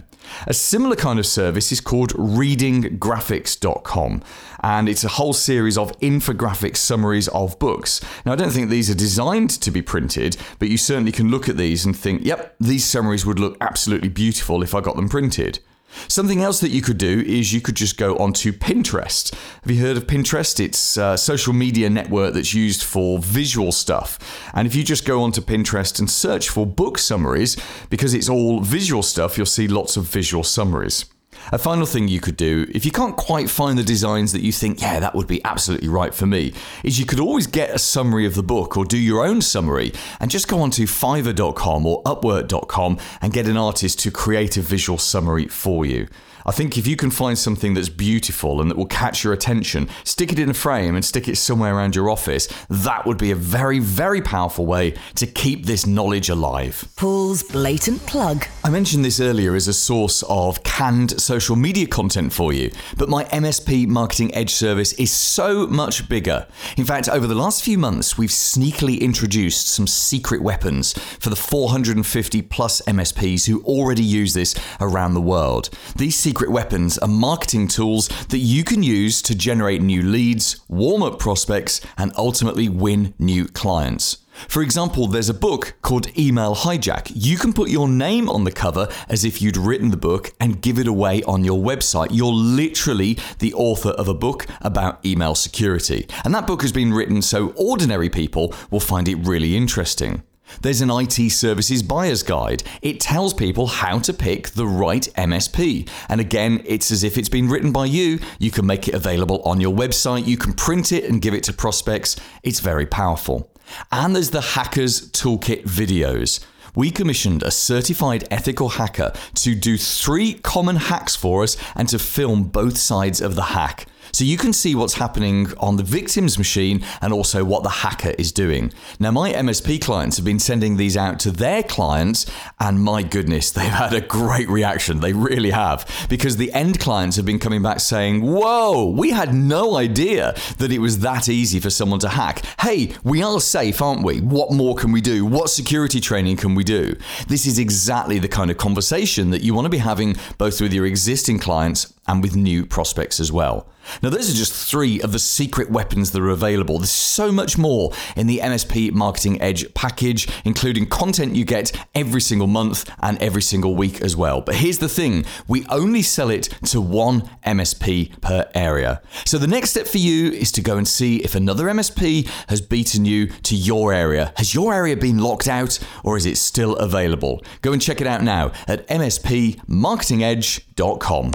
A 0.46 0.54
similar 0.54 0.96
kind 0.96 1.18
of 1.18 1.26
service 1.26 1.72
is 1.72 1.80
called 1.80 2.12
readinggraphics.com, 2.14 4.22
and 4.62 4.88
it's 4.88 5.04
a 5.04 5.08
whole 5.08 5.32
series 5.32 5.78
of 5.78 5.98
infographic 6.00 6.76
summaries 6.76 7.28
of 7.28 7.58
books. 7.58 8.00
Now, 8.24 8.32
I 8.32 8.36
don't 8.36 8.50
think 8.50 8.70
these 8.70 8.90
are 8.90 8.94
designed 8.94 9.50
to 9.50 9.70
be 9.70 9.82
printed, 9.82 10.36
but 10.58 10.68
you 10.68 10.76
certainly 10.76 11.12
can 11.12 11.30
look 11.30 11.48
at 11.48 11.56
these 11.56 11.84
and 11.84 11.96
think, 11.96 12.24
yep, 12.24 12.56
these 12.60 12.84
summaries 12.84 13.26
would 13.26 13.38
look 13.38 13.56
absolutely 13.60 14.08
beautiful 14.08 14.62
if 14.62 14.74
I 14.74 14.80
got 14.80 14.96
them 14.96 15.08
printed. 15.08 15.60
Something 16.08 16.42
else 16.42 16.60
that 16.60 16.70
you 16.70 16.82
could 16.82 16.98
do 16.98 17.20
is 17.20 17.52
you 17.52 17.60
could 17.60 17.76
just 17.76 17.96
go 17.96 18.16
onto 18.16 18.52
Pinterest. 18.52 19.32
Have 19.62 19.70
you 19.70 19.80
heard 19.80 19.96
of 19.96 20.06
Pinterest? 20.06 20.58
It's 20.58 20.96
a 20.96 21.16
social 21.16 21.52
media 21.52 21.90
network 21.90 22.34
that's 22.34 22.54
used 22.54 22.82
for 22.82 23.18
visual 23.18 23.72
stuff. 23.72 24.18
And 24.54 24.66
if 24.66 24.74
you 24.74 24.84
just 24.84 25.04
go 25.04 25.22
onto 25.22 25.40
Pinterest 25.40 25.98
and 25.98 26.10
search 26.10 26.48
for 26.48 26.66
book 26.66 26.98
summaries, 26.98 27.56
because 27.90 28.14
it's 28.14 28.28
all 28.28 28.60
visual 28.60 29.02
stuff, 29.02 29.36
you'll 29.36 29.46
see 29.46 29.68
lots 29.68 29.96
of 29.96 30.04
visual 30.04 30.44
summaries. 30.44 31.04
A 31.50 31.58
final 31.58 31.86
thing 31.86 32.08
you 32.08 32.20
could 32.20 32.36
do, 32.36 32.66
if 32.74 32.84
you 32.84 32.90
can't 32.90 33.16
quite 33.16 33.50
find 33.50 33.76
the 33.76 33.82
designs 33.82 34.32
that 34.32 34.42
you 34.42 34.52
think, 34.52 34.80
yeah, 34.80 35.00
that 35.00 35.14
would 35.14 35.26
be 35.26 35.42
absolutely 35.44 35.88
right 35.88 36.14
for 36.14 36.26
me, 36.26 36.54
is 36.84 36.98
you 36.98 37.06
could 37.06 37.20
always 37.20 37.46
get 37.46 37.70
a 37.70 37.78
summary 37.78 38.24
of 38.24 38.34
the 38.34 38.42
book 38.42 38.76
or 38.76 38.84
do 38.84 38.98
your 38.98 39.24
own 39.24 39.42
summary 39.42 39.92
and 40.20 40.30
just 40.30 40.48
go 40.48 40.60
onto 40.60 40.84
fiverr.com 40.84 41.84
or 41.86 42.02
upwork.com 42.04 42.98
and 43.20 43.32
get 43.32 43.46
an 43.46 43.56
artist 43.56 43.98
to 44.00 44.10
create 44.10 44.56
a 44.56 44.62
visual 44.62 44.98
summary 44.98 45.48
for 45.48 45.84
you. 45.84 46.06
I 46.44 46.52
think 46.52 46.76
if 46.76 46.86
you 46.86 46.96
can 46.96 47.10
find 47.10 47.38
something 47.38 47.74
that's 47.74 47.88
beautiful 47.88 48.60
and 48.60 48.70
that 48.70 48.76
will 48.76 48.86
catch 48.86 49.24
your 49.24 49.32
attention, 49.32 49.88
stick 50.04 50.32
it 50.32 50.38
in 50.38 50.50
a 50.50 50.54
frame 50.54 50.94
and 50.94 51.04
stick 51.04 51.28
it 51.28 51.36
somewhere 51.36 51.74
around 51.74 51.94
your 51.94 52.10
office, 52.10 52.48
that 52.68 53.06
would 53.06 53.18
be 53.18 53.30
a 53.30 53.36
very, 53.36 53.78
very 53.78 54.20
powerful 54.20 54.66
way 54.66 54.94
to 55.14 55.26
keep 55.26 55.66
this 55.66 55.86
knowledge 55.86 56.28
alive. 56.28 56.88
Paul's 56.96 57.42
blatant 57.42 58.04
plug. 58.06 58.46
I 58.64 58.70
mentioned 58.70 59.04
this 59.04 59.20
earlier 59.20 59.54
as 59.54 59.68
a 59.68 59.72
source 59.72 60.22
of 60.28 60.62
canned 60.64 61.20
social 61.20 61.56
media 61.56 61.86
content 61.86 62.32
for 62.32 62.52
you, 62.52 62.70
but 62.96 63.08
my 63.08 63.24
MSP 63.24 63.86
Marketing 63.86 64.34
Edge 64.34 64.50
service 64.50 64.92
is 64.94 65.10
so 65.10 65.66
much 65.66 66.08
bigger. 66.08 66.46
In 66.76 66.84
fact, 66.84 67.08
over 67.08 67.26
the 67.26 67.34
last 67.34 67.62
few 67.62 67.78
months, 67.78 68.18
we've 68.18 68.30
sneakily 68.30 69.00
introduced 69.00 69.68
some 69.68 69.86
secret 69.86 70.42
weapons 70.42 70.92
for 70.92 71.30
the 71.30 71.36
450 71.36 72.42
plus 72.42 72.80
MSPs 72.82 73.46
who 73.46 73.62
already 73.62 74.02
use 74.02 74.34
this 74.34 74.54
around 74.80 75.14
the 75.14 75.20
world. 75.20 75.70
These 75.96 76.16
secret 76.32 76.50
weapons 76.50 76.96
are 76.96 77.08
marketing 77.08 77.68
tools 77.68 78.08
that 78.30 78.38
you 78.38 78.64
can 78.64 78.82
use 78.82 79.20
to 79.20 79.34
generate 79.34 79.82
new 79.82 80.00
leads, 80.00 80.58
warm 80.66 81.02
up 81.02 81.18
prospects, 81.18 81.78
and 81.98 82.10
ultimately 82.16 82.70
win 82.70 83.12
new 83.18 83.46
clients. 83.46 84.16
For 84.48 84.62
example, 84.62 85.06
there's 85.06 85.28
a 85.28 85.34
book 85.34 85.74
called 85.82 86.16
Email 86.18 86.54
Hijack. 86.54 87.12
You 87.14 87.36
can 87.36 87.52
put 87.52 87.68
your 87.68 87.86
name 87.86 88.30
on 88.30 88.44
the 88.44 88.50
cover 88.50 88.88
as 89.10 89.26
if 89.26 89.42
you'd 89.42 89.58
written 89.58 89.90
the 89.90 89.98
book 89.98 90.32
and 90.40 90.62
give 90.62 90.78
it 90.78 90.86
away 90.86 91.22
on 91.24 91.44
your 91.44 91.62
website. 91.62 92.08
You're 92.12 92.32
literally 92.32 93.18
the 93.40 93.52
author 93.52 93.90
of 93.90 94.08
a 94.08 94.14
book 94.14 94.46
about 94.62 95.04
email 95.04 95.34
security. 95.34 96.06
And 96.24 96.34
that 96.34 96.46
book 96.46 96.62
has 96.62 96.72
been 96.72 96.94
written 96.94 97.20
so 97.20 97.50
ordinary 97.56 98.08
people 98.08 98.54
will 98.70 98.80
find 98.80 99.06
it 99.06 99.16
really 99.16 99.54
interesting. 99.54 100.22
There's 100.60 100.80
an 100.80 100.90
IT 100.90 101.30
services 101.30 101.82
buyer's 101.82 102.22
guide. 102.22 102.62
It 102.82 103.00
tells 103.00 103.32
people 103.32 103.66
how 103.66 103.98
to 104.00 104.12
pick 104.12 104.50
the 104.50 104.66
right 104.66 105.08
MSP. 105.16 105.88
And 106.08 106.20
again, 106.20 106.62
it's 106.64 106.90
as 106.90 107.02
if 107.02 107.16
it's 107.16 107.28
been 107.28 107.48
written 107.48 107.72
by 107.72 107.86
you. 107.86 108.18
You 108.38 108.50
can 108.50 108.66
make 108.66 108.88
it 108.88 108.94
available 108.94 109.42
on 109.42 109.60
your 109.60 109.74
website, 109.74 110.26
you 110.26 110.36
can 110.36 110.52
print 110.52 110.92
it 110.92 111.04
and 111.04 111.22
give 111.22 111.34
it 111.34 111.44
to 111.44 111.52
prospects. 111.52 112.16
It's 112.42 112.60
very 112.60 112.86
powerful. 112.86 113.50
And 113.90 114.14
there's 114.14 114.30
the 114.30 114.40
Hackers 114.40 115.10
Toolkit 115.12 115.64
videos. 115.64 116.44
We 116.74 116.90
commissioned 116.90 117.42
a 117.42 117.50
certified 117.50 118.26
ethical 118.30 118.70
hacker 118.70 119.12
to 119.34 119.54
do 119.54 119.76
three 119.76 120.34
common 120.34 120.76
hacks 120.76 121.14
for 121.14 121.42
us 121.42 121.56
and 121.74 121.88
to 121.90 121.98
film 121.98 122.44
both 122.44 122.78
sides 122.78 123.20
of 123.20 123.34
the 123.34 123.42
hack. 123.42 123.86
So 124.14 124.24
you 124.24 124.36
can 124.36 124.52
see 124.52 124.74
what's 124.74 124.94
happening 124.94 125.50
on 125.58 125.76
the 125.76 125.82
victim's 125.82 126.36
machine 126.36 126.84
and 127.00 127.14
also 127.14 127.44
what 127.44 127.62
the 127.62 127.70
hacker 127.70 128.10
is 128.18 128.30
doing. 128.30 128.70
Now, 129.00 129.10
my 129.10 129.32
MSP 129.32 129.80
clients 129.80 130.18
have 130.18 130.26
been 130.26 130.38
sending 130.38 130.76
these 130.76 130.98
out 130.98 131.18
to 131.20 131.30
their 131.30 131.62
clients, 131.62 132.26
and 132.60 132.82
my 132.82 133.02
goodness, 133.02 133.50
they've 133.52 133.70
had 133.70 133.94
a 133.94 134.02
great 134.02 134.50
reaction. 134.50 135.00
They 135.00 135.14
really 135.14 135.50
have. 135.50 135.88
Because 136.10 136.36
the 136.36 136.52
end 136.52 136.78
clients 136.78 137.16
have 137.16 137.24
been 137.24 137.38
coming 137.38 137.62
back 137.62 137.80
saying, 137.80 138.20
Whoa, 138.20 138.90
we 138.90 139.10
had 139.10 139.34
no 139.34 139.76
idea 139.76 140.34
that 140.58 140.70
it 140.70 140.78
was 140.78 140.98
that 140.98 141.30
easy 141.30 141.58
for 141.58 141.70
someone 141.70 142.00
to 142.00 142.10
hack. 142.10 142.44
Hey, 142.60 142.94
we 143.02 143.22
are 143.22 143.40
safe, 143.40 143.80
aren't 143.80 144.04
we? 144.04 144.20
What 144.20 144.52
more 144.52 144.74
can 144.74 144.92
we 144.92 145.00
do? 145.00 145.24
What 145.24 145.48
security 145.48 146.00
training 146.00 146.36
can 146.36 146.54
we 146.54 146.64
do? 146.64 146.96
This 147.28 147.46
is 147.46 147.58
exactly 147.58 148.18
the 148.18 148.28
kind 148.28 148.50
of 148.50 148.58
conversation 148.58 149.30
that 149.30 149.42
you 149.42 149.54
want 149.54 149.64
to 149.64 149.70
be 149.70 149.78
having 149.78 150.16
both 150.36 150.60
with 150.60 150.74
your 150.74 150.84
existing 150.84 151.38
clients 151.38 151.94
and 152.06 152.22
with 152.22 152.36
new 152.36 152.66
prospects 152.66 153.18
as 153.18 153.32
well. 153.32 153.66
Now, 154.02 154.10
those 154.10 154.30
are 154.30 154.34
just 154.34 154.52
three 154.52 155.00
of 155.00 155.12
the 155.12 155.18
secret 155.18 155.70
weapons 155.70 156.12
that 156.12 156.22
are 156.22 156.28
available. 156.28 156.78
There's 156.78 156.90
so 156.90 157.32
much 157.32 157.58
more 157.58 157.92
in 158.16 158.26
the 158.26 158.38
MSP 158.38 158.92
Marketing 158.92 159.40
Edge 159.40 159.72
package, 159.74 160.28
including 160.44 160.86
content 160.86 161.36
you 161.36 161.44
get 161.44 161.72
every 161.94 162.20
single 162.20 162.46
month 162.46 162.90
and 163.00 163.20
every 163.22 163.42
single 163.42 163.76
week 163.76 164.00
as 164.00 164.16
well. 164.16 164.40
But 164.40 164.56
here's 164.56 164.78
the 164.78 164.88
thing 164.88 165.24
we 165.46 165.64
only 165.66 166.02
sell 166.02 166.30
it 166.30 166.44
to 166.66 166.80
one 166.80 167.22
MSP 167.46 168.20
per 168.20 168.50
area. 168.54 169.02
So 169.24 169.38
the 169.38 169.46
next 169.46 169.70
step 169.70 169.86
for 169.86 169.98
you 169.98 170.32
is 170.32 170.50
to 170.52 170.62
go 170.62 170.76
and 170.76 170.86
see 170.86 171.16
if 171.18 171.34
another 171.34 171.66
MSP 171.66 172.28
has 172.48 172.60
beaten 172.60 173.04
you 173.04 173.26
to 173.26 173.54
your 173.54 173.92
area. 173.92 174.32
Has 174.36 174.54
your 174.54 174.74
area 174.74 174.96
been 174.96 175.18
locked 175.18 175.48
out 175.48 175.78
or 176.04 176.16
is 176.16 176.26
it 176.26 176.38
still 176.38 176.76
available? 176.76 177.42
Go 177.60 177.72
and 177.72 177.82
check 177.82 178.00
it 178.00 178.06
out 178.06 178.22
now 178.22 178.52
at 178.66 178.86
mspmarketingedge.com. 178.88 181.32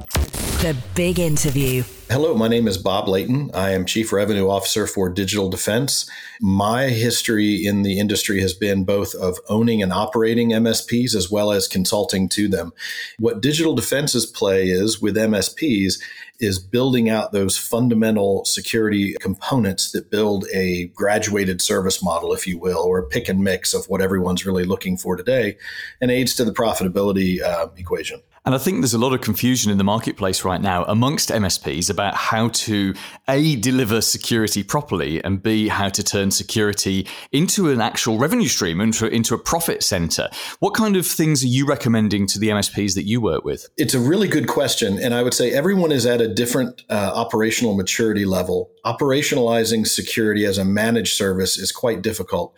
The 0.57 0.75
big 0.95 1.19
interview. 1.19 1.83
Hello, 2.09 2.33
my 2.33 2.47
name 2.47 2.69
is 2.69 2.77
Bob 2.77 3.09
Layton. 3.09 3.51
I 3.53 3.71
am 3.71 3.83
Chief 3.83 4.13
Revenue 4.13 4.47
Officer 4.47 4.87
for 4.87 5.09
Digital 5.09 5.49
Defense. 5.49 6.09
My 6.39 6.87
history 6.87 7.65
in 7.65 7.81
the 7.81 7.99
industry 7.99 8.39
has 8.39 8.53
been 8.53 8.85
both 8.85 9.13
of 9.13 9.37
owning 9.49 9.83
and 9.83 9.91
operating 9.91 10.51
MSPs 10.51 11.13
as 11.13 11.29
well 11.29 11.51
as 11.51 11.67
consulting 11.67 12.29
to 12.29 12.47
them. 12.47 12.71
What 13.19 13.41
Digital 13.41 13.75
Defense's 13.75 14.25
play 14.25 14.69
is 14.69 15.01
with 15.01 15.17
MSPs 15.17 15.95
is 16.39 16.59
building 16.59 17.09
out 17.09 17.33
those 17.33 17.57
fundamental 17.57 18.45
security 18.45 19.13
components 19.19 19.91
that 19.91 20.09
build 20.09 20.45
a 20.53 20.85
graduated 20.95 21.61
service 21.61 22.01
model, 22.01 22.33
if 22.33 22.47
you 22.47 22.57
will, 22.57 22.79
or 22.79 22.99
a 22.99 23.07
pick 23.07 23.27
and 23.27 23.43
mix 23.43 23.73
of 23.73 23.89
what 23.89 24.01
everyone's 24.01 24.45
really 24.45 24.63
looking 24.63 24.95
for 24.95 25.17
today 25.17 25.57
and 25.99 26.09
aids 26.09 26.35
to 26.35 26.45
the 26.45 26.53
profitability 26.53 27.41
uh, 27.41 27.67
equation. 27.75 28.21
And 28.47 28.55
I 28.55 28.59
think 28.59 28.79
there's 28.79 28.93
a 28.93 28.97
lot 28.97 29.11
of 29.11 29.19
confusion 29.19 29.73
in 29.73 29.77
the 29.77 29.83
marketplace 29.83 30.45
right 30.45 30.61
now 30.61 30.85
amongst 30.85 31.27
MSPs 31.27 31.89
about 31.89 32.15
how 32.15 32.47
to 32.47 32.93
A, 33.27 33.57
deliver 33.57 33.99
security 33.99 34.63
properly, 34.63 35.21
and 35.21 35.43
B, 35.43 35.67
how 35.67 35.89
to 35.89 36.01
turn 36.01 36.31
security 36.31 37.05
into 37.33 37.69
an 37.71 37.81
actual 37.81 38.17
revenue 38.17 38.47
stream, 38.47 38.79
into, 38.79 39.07
into 39.07 39.35
a 39.35 39.37
profit 39.37 39.83
center. 39.83 40.29
What 40.59 40.75
kind 40.75 40.95
of 40.95 41.05
things 41.05 41.43
are 41.43 41.47
you 41.47 41.67
recommending 41.67 42.25
to 42.27 42.39
the 42.39 42.47
MSPs 42.47 42.95
that 42.95 43.03
you 43.03 43.19
work 43.19 43.43
with? 43.43 43.67
It's 43.75 43.93
a 43.93 43.99
really 43.99 44.29
good 44.29 44.47
question. 44.47 44.97
And 44.97 45.13
I 45.13 45.23
would 45.23 45.33
say 45.33 45.51
everyone 45.51 45.91
is 45.91 46.05
at 46.05 46.21
a 46.21 46.33
different 46.33 46.83
uh, 46.89 47.11
operational 47.13 47.75
maturity 47.75 48.23
level. 48.23 48.71
Operationalizing 48.87 49.85
security 49.85 50.45
as 50.45 50.57
a 50.57 50.63
managed 50.63 51.13
service 51.13 51.57
is 51.57 51.73
quite 51.73 52.01
difficult. 52.01 52.55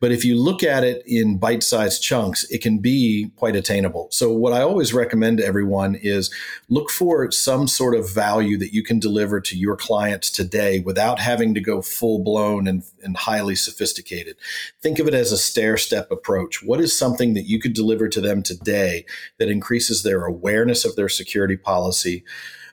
But 0.00 0.10
if 0.10 0.24
you 0.24 0.34
look 0.34 0.64
at 0.64 0.82
it 0.82 1.04
in 1.06 1.38
bite 1.38 1.62
sized 1.62 2.02
chunks, 2.02 2.42
it 2.50 2.60
can 2.62 2.78
be 2.78 3.30
quite 3.36 3.54
attainable. 3.54 4.08
So, 4.10 4.32
what 4.32 4.52
I 4.52 4.60
always 4.60 4.92
recommend 4.92 5.38
to 5.38 5.44
everyone 5.44 5.94
is 5.94 6.34
look 6.68 6.90
for 6.90 7.30
some 7.30 7.68
sort 7.68 7.94
of 7.94 8.12
value 8.12 8.58
that 8.58 8.72
you 8.72 8.82
can 8.82 8.98
deliver 8.98 9.40
to 9.40 9.56
your 9.56 9.76
clients 9.76 10.30
today 10.30 10.80
without 10.80 11.20
having 11.20 11.54
to 11.54 11.60
go 11.60 11.80
full 11.80 12.24
blown 12.24 12.66
and, 12.66 12.82
and 13.04 13.16
highly 13.16 13.54
sophisticated. 13.54 14.34
Think 14.82 14.98
of 14.98 15.06
it 15.06 15.14
as 15.14 15.30
a 15.30 15.38
stair 15.38 15.76
step 15.76 16.10
approach. 16.10 16.60
What 16.60 16.80
is 16.80 16.98
something 16.98 17.34
that 17.34 17.46
you 17.46 17.60
could 17.60 17.72
deliver 17.72 18.08
to 18.08 18.20
them 18.20 18.42
today 18.42 19.04
that 19.38 19.48
increases 19.48 20.02
their 20.02 20.24
awareness 20.24 20.84
of 20.84 20.96
their 20.96 21.08
security 21.08 21.56
policy? 21.56 22.24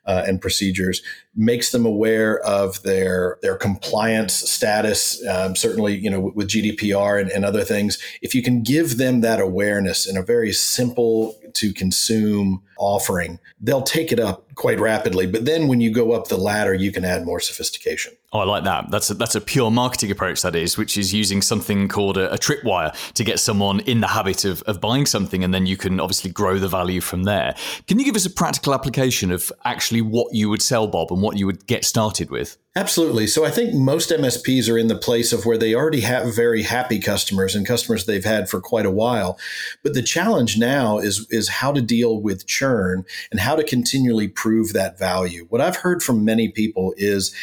Uh, 0.08 0.24
and 0.28 0.40
procedures 0.40 1.02
makes 1.36 1.72
them 1.72 1.86
aware 1.86 2.40
of 2.40 2.82
their 2.84 3.38
their 3.42 3.58
compliance 3.58 4.34
status. 4.34 5.26
Um, 5.28 5.56
certainly, 5.56 5.96
you 5.96 6.10
know, 6.10 6.32
with 6.36 6.48
GDPR 6.48 7.20
and, 7.20 7.30
and 7.32 7.44
other 7.46 7.64
things. 7.64 8.02
If 8.22 8.34
you 8.34 8.42
can 8.42 8.64
give 8.64 8.98
them 8.98 9.22
that 9.22 9.40
awareness 9.40 10.08
in 10.08 10.18
a 10.18 10.24
very 10.24 10.54
simple 10.54 11.36
to 11.54 11.74
consume 11.74 12.62
offering, 12.78 13.40
they'll 13.62 13.82
take 13.82 14.12
it 14.12 14.20
up 14.20 14.46
quite 14.56 14.80
rapidly. 14.80 15.28
But 15.28 15.46
then 15.46 15.68
when 15.68 15.82
you 15.82 15.92
go 15.92 16.14
up 16.14 16.28
the 16.28 16.38
ladder, 16.38 16.74
you 16.74 16.92
can 16.92 17.06
add 17.06 17.26
more 17.26 17.40
sophistication. 17.40 18.14
Oh, 18.34 18.40
I 18.40 18.44
like 18.44 18.64
that. 18.66 18.92
That's 18.92 19.10
a, 19.10 19.14
that's 19.14 19.36
a 19.36 19.42
pure 19.42 19.72
marketing 19.72 20.12
approach, 20.12 20.42
that 20.42 20.56
is, 20.56 20.78
which 20.78 20.98
is 20.98 21.14
using 21.14 21.42
something 21.42 21.88
called 21.88 22.18
a, 22.18 22.34
a 22.34 22.38
tripwire 22.38 22.94
to 23.14 23.24
get 23.24 23.40
someone 23.40 23.80
in 23.82 24.02
the 24.02 24.08
habit 24.08 24.44
of, 24.44 24.62
of 24.64 24.82
buying 24.82 25.06
something, 25.06 25.44
and 25.44 25.54
then 25.54 25.66
you 25.66 25.78
can 25.78 26.00
obviously 26.00 26.32
grow 26.32 26.58
the 26.60 26.68
value 26.68 27.00
from 27.00 27.24
there. 27.24 27.56
Can 27.88 27.98
you 27.98 28.04
give 28.04 28.16
us 28.16 28.26
a 28.26 28.30
practical 28.30 28.74
application 28.74 29.32
of 29.32 29.52
actually 29.64 30.02
what 30.02 30.34
you 30.34 30.50
would 30.50 30.62
sell, 30.62 30.88
Bob, 30.88 31.12
and 31.12 31.22
what 31.26 31.38
you 31.38 31.46
would 31.46 31.68
get 31.68 31.84
started 31.84 32.30
with? 32.30 32.58
Absolutely. 32.78 33.26
So 33.26 33.46
I 33.46 33.52
think 33.52 33.74
most 33.74 34.10
MSPs 34.10 34.70
are 34.72 34.78
in 34.78 34.88
the 34.88 34.98
place 34.98 35.32
of 35.32 35.46
where 35.46 35.58
they 35.58 35.74
already 35.74 36.02
have 36.02 36.36
very 36.36 36.64
happy 36.64 37.00
customers 37.00 37.56
and 37.56 37.66
customers 37.66 38.06
they've 38.06 38.24
had 38.24 38.50
for 38.50 38.60
quite 38.60 38.86
a 38.86 38.92
while. 38.92 39.40
But 39.82 39.94
the 39.94 40.02
challenge 40.02 40.58
now 40.58 41.00
is, 41.00 41.26
is 41.32 41.48
how 41.48 41.72
to 41.72 41.82
deal 41.82 42.22
with 42.22 42.48
churn 42.48 43.06
and 43.32 43.40
how 43.40 43.56
to 43.56 43.64
continually 43.64 44.28
prove 44.28 44.74
that 44.74 45.00
value. 45.00 45.46
What 45.50 45.62
I've 45.62 45.78
heard 45.78 46.04
from 46.04 46.26
many 46.26 46.50
people 46.50 46.94
is 46.98 47.34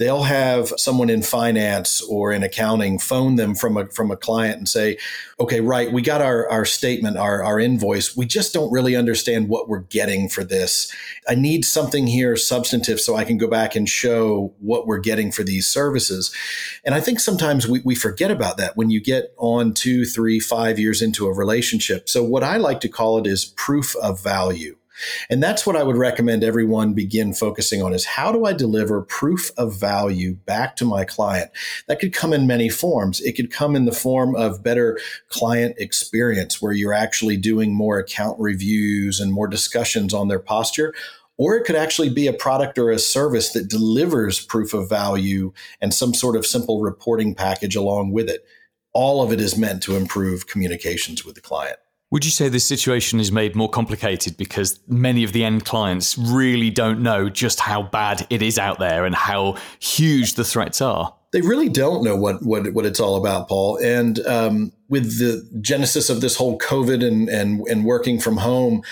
they'll 0.00 0.22
have 0.22 0.72
someone 0.78 1.10
in 1.10 1.20
finance 1.20 2.00
or 2.08 2.32
in 2.32 2.42
accounting 2.42 2.98
phone 2.98 3.36
them 3.36 3.54
from 3.54 3.76
a 3.76 3.86
from 3.90 4.10
a 4.10 4.16
client 4.16 4.56
and 4.56 4.66
say, 4.66 4.96
okay, 5.38 5.60
right, 5.60 5.92
we 5.92 6.00
got 6.00 6.22
our, 6.22 6.48
our 6.48 6.64
statement, 6.64 7.18
our, 7.18 7.44
our 7.44 7.60
invoice. 7.60 8.16
We 8.16 8.24
just 8.24 8.54
don't 8.54 8.72
really 8.72 8.96
understand 8.96 9.48
what 9.50 9.68
we're 9.68 9.80
getting 9.80 10.30
for 10.30 10.42
this. 10.42 10.90
I 11.28 11.34
need 11.34 11.66
something 11.66 12.06
here 12.06 12.34
substantive 12.36 12.98
so 12.98 13.14
I 13.14 13.24
can 13.24 13.36
go 13.36 13.46
back 13.46 13.76
and 13.76 13.86
show 13.86 14.54
what 14.58 14.86
we're 14.86 14.98
getting 14.98 15.30
for 15.30 15.42
these 15.42 15.68
services. 15.68 16.34
And 16.82 16.94
I 16.94 17.00
think 17.00 17.20
sometimes 17.20 17.68
we, 17.68 17.80
we 17.84 17.94
forget 17.94 18.30
about 18.30 18.56
that 18.56 18.78
when 18.78 18.88
you 18.88 19.00
get 19.02 19.34
on 19.36 19.74
two, 19.74 20.06
three, 20.06 20.40
five 20.40 20.78
years 20.78 21.02
into 21.02 21.26
a 21.26 21.36
relationship. 21.36 22.08
So 22.08 22.24
what 22.24 22.42
I 22.42 22.56
like 22.56 22.80
to 22.80 22.88
call 22.88 23.18
it 23.18 23.26
is 23.26 23.44
proof 23.44 23.94
of 23.96 24.22
value. 24.22 24.76
And 25.28 25.42
that's 25.42 25.66
what 25.66 25.76
I 25.76 25.82
would 25.82 25.96
recommend 25.96 26.44
everyone 26.44 26.94
begin 26.94 27.32
focusing 27.34 27.82
on 27.82 27.92
is 27.94 28.04
how 28.04 28.32
do 28.32 28.44
I 28.44 28.52
deliver 28.52 29.02
proof 29.02 29.50
of 29.56 29.74
value 29.74 30.34
back 30.34 30.76
to 30.76 30.84
my 30.84 31.04
client? 31.04 31.50
That 31.88 32.00
could 32.00 32.12
come 32.12 32.32
in 32.32 32.46
many 32.46 32.68
forms. 32.68 33.20
It 33.20 33.36
could 33.36 33.50
come 33.50 33.76
in 33.76 33.84
the 33.84 33.92
form 33.92 34.34
of 34.36 34.62
better 34.62 34.98
client 35.28 35.76
experience 35.78 36.60
where 36.60 36.72
you're 36.72 36.92
actually 36.92 37.36
doing 37.36 37.74
more 37.74 37.98
account 37.98 38.38
reviews 38.38 39.20
and 39.20 39.32
more 39.32 39.48
discussions 39.48 40.14
on 40.14 40.28
their 40.28 40.38
posture 40.38 40.94
or 41.40 41.56
it 41.56 41.64
could 41.64 41.74
actually 41.74 42.10
be 42.10 42.26
a 42.26 42.34
product 42.34 42.76
or 42.76 42.90
a 42.90 42.98
service 42.98 43.54
that 43.54 43.66
delivers 43.66 44.44
proof 44.44 44.74
of 44.74 44.90
value 44.90 45.54
and 45.80 45.94
some 45.94 46.12
sort 46.12 46.36
of 46.36 46.44
simple 46.44 46.82
reporting 46.82 47.34
package 47.34 47.74
along 47.74 48.12
with 48.12 48.28
it. 48.28 48.44
All 48.92 49.22
of 49.22 49.32
it 49.32 49.40
is 49.40 49.56
meant 49.56 49.82
to 49.84 49.96
improve 49.96 50.46
communications 50.46 51.24
with 51.24 51.36
the 51.36 51.40
client. 51.40 51.78
Would 52.12 52.24
you 52.24 52.32
say 52.32 52.48
this 52.48 52.64
situation 52.64 53.20
is 53.20 53.30
made 53.30 53.54
more 53.54 53.68
complicated 53.68 54.36
because 54.36 54.80
many 54.88 55.22
of 55.22 55.32
the 55.32 55.44
end 55.44 55.64
clients 55.64 56.18
really 56.18 56.68
don't 56.68 57.04
know 57.04 57.28
just 57.28 57.60
how 57.60 57.84
bad 57.84 58.26
it 58.30 58.42
is 58.42 58.58
out 58.58 58.80
there 58.80 59.04
and 59.04 59.14
how 59.14 59.56
huge 59.78 60.34
the 60.34 60.42
threats 60.42 60.80
are? 60.80 61.14
They 61.32 61.40
really 61.42 61.68
don't 61.68 62.02
know 62.02 62.16
what 62.16 62.42
what, 62.42 62.72
what 62.72 62.86
it's 62.86 63.00
all 63.00 63.16
about, 63.16 63.48
Paul. 63.48 63.78
And 63.82 64.18
um, 64.26 64.72
with 64.90 65.20
the 65.20 65.48
genesis 65.60 66.10
of 66.10 66.20
this 66.20 66.36
whole 66.36 66.58
COVID 66.58 67.06
and, 67.06 67.28
and, 67.28 67.66
and 67.68 67.84
working 67.84 68.18
from 68.18 68.38
home, 68.38 68.82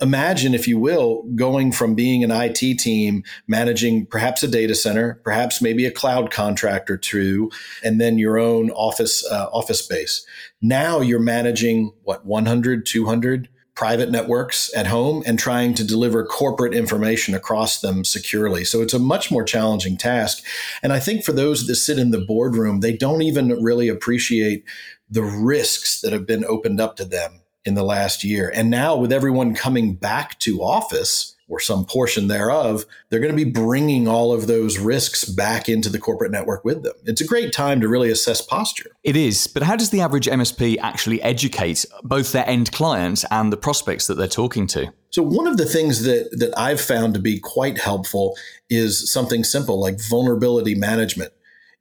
imagine, 0.00 0.54
if 0.54 0.68
you 0.68 0.78
will, 0.78 1.22
going 1.34 1.72
from 1.72 1.94
being 1.94 2.22
an 2.22 2.30
IT 2.30 2.78
team, 2.78 3.24
managing 3.48 4.04
perhaps 4.04 4.42
a 4.42 4.48
data 4.48 4.74
center, 4.74 5.18
perhaps 5.24 5.62
maybe 5.62 5.86
a 5.86 5.90
cloud 5.90 6.30
contract 6.30 6.90
or 6.90 6.98
two, 6.98 7.50
and 7.82 7.98
then 7.98 8.18
your 8.18 8.38
own 8.38 8.70
office, 8.72 9.26
uh, 9.30 9.46
office 9.50 9.78
space. 9.78 10.26
Now 10.60 11.00
you're 11.00 11.18
managing 11.18 11.92
what, 12.04 12.26
100, 12.26 12.84
200 12.84 13.48
private 13.76 14.10
networks 14.10 14.74
at 14.74 14.86
home 14.86 15.22
and 15.26 15.38
trying 15.38 15.74
to 15.74 15.84
deliver 15.84 16.24
corporate 16.24 16.74
information 16.74 17.34
across 17.34 17.80
them 17.80 18.04
securely. 18.04 18.64
So 18.64 18.80
it's 18.80 18.94
a 18.94 18.98
much 18.98 19.30
more 19.30 19.44
challenging 19.44 19.98
task. 19.98 20.42
And 20.82 20.92
I 20.92 20.98
think 20.98 21.24
for 21.24 21.32
those 21.32 21.66
that 21.66 21.76
sit 21.76 21.98
in 21.98 22.10
the 22.10 22.24
boardroom, 22.24 22.80
they 22.80 22.96
don't 22.96 23.22
even 23.22 23.50
really 23.62 23.88
appreciate 23.88 24.64
the 25.10 25.22
risks 25.22 26.00
that 26.00 26.12
have 26.12 26.26
been 26.26 26.44
opened 26.46 26.80
up 26.80 26.96
to 26.96 27.04
them 27.04 27.42
in 27.66 27.74
the 27.74 27.84
last 27.84 28.24
year. 28.24 28.50
And 28.54 28.70
now 28.70 28.96
with 28.96 29.12
everyone 29.12 29.54
coming 29.54 29.94
back 29.94 30.38
to 30.40 30.62
office, 30.62 31.35
or 31.48 31.60
some 31.60 31.84
portion 31.84 32.28
thereof, 32.28 32.84
they're 33.08 33.20
going 33.20 33.36
to 33.36 33.44
be 33.44 33.50
bringing 33.50 34.08
all 34.08 34.32
of 34.32 34.46
those 34.46 34.78
risks 34.78 35.24
back 35.24 35.68
into 35.68 35.88
the 35.88 35.98
corporate 35.98 36.32
network 36.32 36.64
with 36.64 36.82
them. 36.82 36.94
It's 37.04 37.20
a 37.20 37.26
great 37.26 37.52
time 37.52 37.80
to 37.80 37.88
really 37.88 38.10
assess 38.10 38.40
posture. 38.40 38.90
It 39.04 39.16
is, 39.16 39.46
but 39.46 39.62
how 39.62 39.76
does 39.76 39.90
the 39.90 40.00
average 40.00 40.26
MSP 40.26 40.78
actually 40.80 41.22
educate 41.22 41.86
both 42.02 42.32
their 42.32 42.48
end 42.48 42.72
clients 42.72 43.24
and 43.30 43.52
the 43.52 43.56
prospects 43.56 44.06
that 44.08 44.14
they're 44.14 44.26
talking 44.26 44.66
to? 44.68 44.92
So 45.10 45.22
one 45.22 45.46
of 45.46 45.56
the 45.56 45.64
things 45.64 46.02
that 46.02 46.28
that 46.32 46.52
I've 46.58 46.80
found 46.80 47.14
to 47.14 47.20
be 47.20 47.38
quite 47.38 47.78
helpful 47.78 48.36
is 48.68 49.10
something 49.10 49.44
simple 49.44 49.80
like 49.80 50.00
vulnerability 50.00 50.74
management 50.74 51.32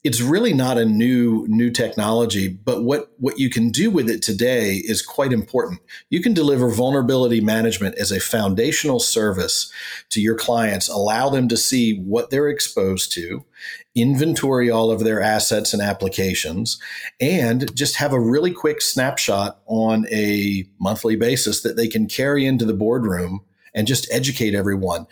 it's 0.05 0.21
really 0.21 0.53
not 0.53 0.77
a 0.77 0.85
new 0.85 1.47
new 1.47 1.71
technology 1.71 2.47
but 2.47 2.83
what 2.83 3.11
what 3.17 3.39
you 3.39 3.49
can 3.49 3.71
do 3.71 3.89
with 3.89 4.07
it 4.07 4.21
today 4.21 4.75
is 4.75 5.01
quite 5.01 5.33
important. 5.33 5.81
You 6.11 6.21
can 6.21 6.31
deliver 6.31 6.69
vulnerability 6.69 7.41
management 7.41 7.95
as 7.95 8.11
a 8.11 8.19
foundational 8.19 8.99
service 8.99 9.71
to 10.11 10.21
your 10.21 10.35
clients 10.35 10.87
allow 10.87 11.29
them 11.29 11.47
to 11.47 11.57
see 11.57 11.97
what 11.97 12.29
they're 12.29 12.49
exposed 12.49 13.11
to 13.13 13.45
inventory 13.95 14.69
all 14.69 14.91
of 14.91 15.03
their 15.03 15.21
assets 15.21 15.73
and 15.73 15.81
applications 15.81 16.79
and 17.19 17.75
just 17.75 17.95
have 17.95 18.13
a 18.13 18.19
really 18.19 18.51
quick 18.51 18.81
snapshot 18.81 19.59
on 19.65 20.05
a 20.11 20.65
monthly 20.79 21.15
basis 21.15 21.63
that 21.63 21.77
they 21.77 21.87
can 21.87 22.07
carry 22.07 22.45
into 22.45 22.65
the 22.65 22.73
boardroom 22.73 23.41
and 23.73 23.87
just 23.87 24.07
educate 24.11 24.53
everyone. 24.53 25.07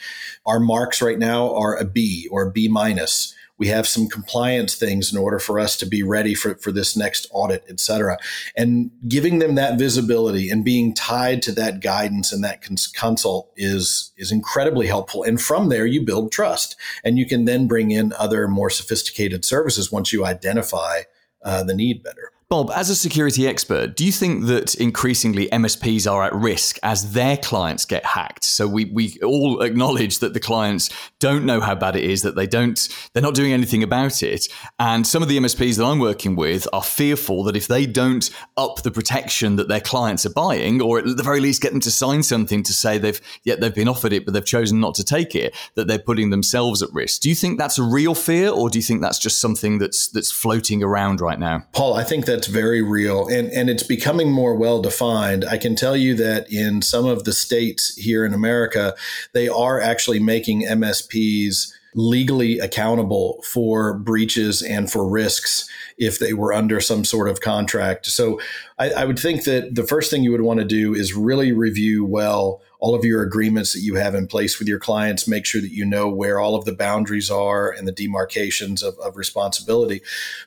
Our 0.46 0.60
marks 0.60 1.02
right 1.02 1.18
now 1.18 1.54
are 1.56 1.76
a 1.76 1.84
b 1.84 2.28
or 2.30 2.44
a 2.44 2.52
b 2.52 2.68
minus 2.68 3.34
we 3.60 3.68
have 3.68 3.88
some 3.88 4.08
compliance 4.08 4.76
things 4.76 5.14
in 5.14 5.18
order 5.18 5.40
for 5.40 5.60
us 5.60 5.78
to 5.78 5.86
be 5.86 6.04
ready 6.04 6.34
for, 6.34 6.56
for 6.56 6.72
this 6.72 6.98
next 6.98 7.28
audit, 7.32 7.64
et 7.70 7.80
cetera. 7.80 8.18
And 8.58 8.92
giving 9.08 9.40
them 9.40 9.56
that 9.56 9.80
visibility 9.80 10.50
and 10.50 10.66
being 10.66 10.94
tied 10.94 11.42
to 11.44 11.52
that 11.54 11.80
guidance 11.80 12.34
and 12.34 12.44
that 12.44 12.62
cons- 12.62 12.88
consult 12.88 13.52
is, 13.56 14.12
is 14.18 14.32
incredibly 14.32 14.88
helpful. 14.88 15.24
And 15.24 15.40
from 15.40 15.70
there, 15.70 15.86
you 15.86 16.02
build 16.04 16.32
trust 16.32 16.76
and 17.06 17.18
you 17.18 17.26
can 17.26 17.46
then 17.46 17.68
bring 17.68 17.92
in 17.92 18.12
other 18.20 18.48
more 18.48 18.70
sophisticated 18.70 19.46
services 19.46 19.92
once 19.92 20.12
you 20.12 20.26
identify 20.26 21.04
uh, 21.46 21.64
the 21.64 21.76
need 21.76 22.04
better. 22.04 22.33
Bob, 22.50 22.72
as 22.76 22.90
a 22.90 22.96
security 22.96 23.48
expert, 23.48 23.96
do 23.96 24.06
you 24.06 24.12
think 24.12 24.46
that 24.46 24.76
increasingly 24.76 25.48
MSPs 25.48 26.12
are 26.12 26.24
at 26.24 26.34
risk 26.34 26.78
as 26.84 27.14
their 27.14 27.38
clients 27.38 27.86
get 27.86 28.06
hacked? 28.06 28.44
So 28.44 28.68
we, 28.68 28.86
we 28.86 29.18
all 29.24 29.62
acknowledge 29.62 30.20
that 30.20 30.34
the 30.34 30.40
clients 30.40 30.90
don't 31.20 31.46
know 31.46 31.62
how 31.62 31.76
bad 31.76 31.96
it 31.96 32.04
is, 32.04 32.22
that 32.22 32.36
they 32.36 32.46
don't, 32.46 32.88
they're 33.14 33.24
not 33.24 33.34
doing 33.34 33.54
anything 33.54 33.82
about 33.82 34.22
it. 34.22 34.48
And 34.80 35.08
some 35.08 35.24
of 35.24 35.30
the 35.30 35.38
MSPs 35.38 35.78
that 35.78 35.86
I'm 35.86 36.00
working 36.00 36.36
with 36.36 36.68
are 36.74 36.84
fearful 36.84 37.44
that 37.46 37.56
if 37.56 37.68
they 37.68 37.86
don't 37.86 38.30
up 38.58 38.84
the 38.84 38.92
protection 38.92 39.56
that 39.56 39.68
their 39.68 39.82
clients 39.82 40.26
are 40.26 40.34
buying, 40.34 40.82
or 40.82 41.00
at 41.00 41.06
the 41.06 41.24
very 41.24 41.40
least 41.40 41.62
get 41.62 41.72
them 41.72 41.82
to 41.82 41.92
sign 41.92 42.24
something 42.24 42.62
to 42.64 42.74
say 42.74 42.98
they've, 42.98 43.22
yet 43.44 43.62
they've 43.62 43.74
been 43.74 43.88
offered 43.88 44.14
it, 44.14 44.26
but 44.26 44.34
they've 44.34 44.46
chosen 44.46 44.80
not 44.80 44.96
to 44.96 45.04
take 45.04 45.36
it, 45.36 45.56
that 45.76 45.88
they're 45.88 46.00
putting 46.00 46.30
themselves 46.30 46.84
at 46.84 46.90
risk. 46.94 47.22
Do 47.22 47.30
you 47.30 47.36
think 47.36 47.58
that's 47.58 47.80
a 47.80 47.84
real 47.84 48.16
fear, 48.16 48.50
or 48.50 48.70
do 48.70 48.78
you 48.78 48.84
think 48.84 49.02
that's 49.02 49.20
just 49.20 49.40
something 49.40 49.78
that's, 49.78 50.10
that's 50.10 50.32
floating 50.32 50.84
around 50.84 51.22
right 51.22 51.40
now? 51.40 51.64
Paul, 51.72 51.96
I 51.96 52.04
think 52.04 52.26
that 52.26 52.33
that's 52.34 52.48
very 52.48 52.82
real 52.82 53.28
and, 53.28 53.52
and 53.52 53.70
it's 53.70 53.84
becoming 53.84 54.32
more 54.32 54.56
well 54.56 54.82
defined. 54.82 55.46
I 55.46 55.58
can 55.58 55.76
tell 55.76 55.96
you 55.96 56.16
that 56.16 56.52
in 56.52 56.82
some 56.82 57.06
of 57.06 57.26
the 57.26 57.34
states 57.34 57.96
here 57.96 58.26
in 58.26 58.34
America, 58.34 58.96
they 59.34 59.48
are 59.48 59.80
actually 59.80 60.20
making 60.20 60.64
MSPs 60.64 61.72
legally 61.94 62.58
accountable 62.58 63.40
for 63.44 64.00
breaches 64.00 64.64
and 64.64 64.92
for 64.92 65.08
risks 65.08 65.70
if 66.00 66.18
they 66.18 66.34
were 66.34 66.52
under 66.52 66.80
some 66.80 67.06
sort 67.06 67.30
of 67.30 67.40
contract. 67.42 68.08
So 68.08 68.42
I, 68.80 68.90
I, 68.90 69.06
would 69.06 69.20
think 69.20 69.44
that 69.44 69.76
the 69.76 69.84
first 69.84 70.10
thing 70.10 70.24
you 70.24 70.32
would 70.32 70.42
want 70.42 70.60
to 70.60 70.66
do 70.66 70.96
is 70.96 71.14
really 71.14 71.52
review 71.52 72.04
well 72.04 72.62
all 72.84 72.96
of 72.96 73.06
your 73.06 73.24
agreements 73.24 73.72
that 73.72 73.80
you 73.80 73.96
have 73.96 74.14
in 74.14 74.28
place 74.28 74.60
with 74.60 74.68
your 74.68 74.78
clients. 74.78 75.26
Make 75.26 75.46
sure 75.46 75.62
that 75.62 75.72
you 75.72 75.86
know 75.86 76.10
where 76.10 76.42
all 76.42 76.54
of 76.54 76.66
the 76.66 76.76
boundaries 76.76 77.32
are 77.32 77.72
and 77.72 77.88
the 77.88 77.94
demarcations 77.94 78.84
of, 78.84 79.00
of 79.00 79.16
responsibility. 79.16 80.02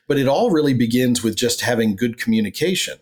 But 0.05 0.19
it 0.19 0.27
all 0.27 0.51
really 0.51 0.75
begins 0.75 1.23
with 1.23 1.35
just 1.35 1.61
having 1.61 1.95
good 1.95 2.19
communication. 2.19 2.99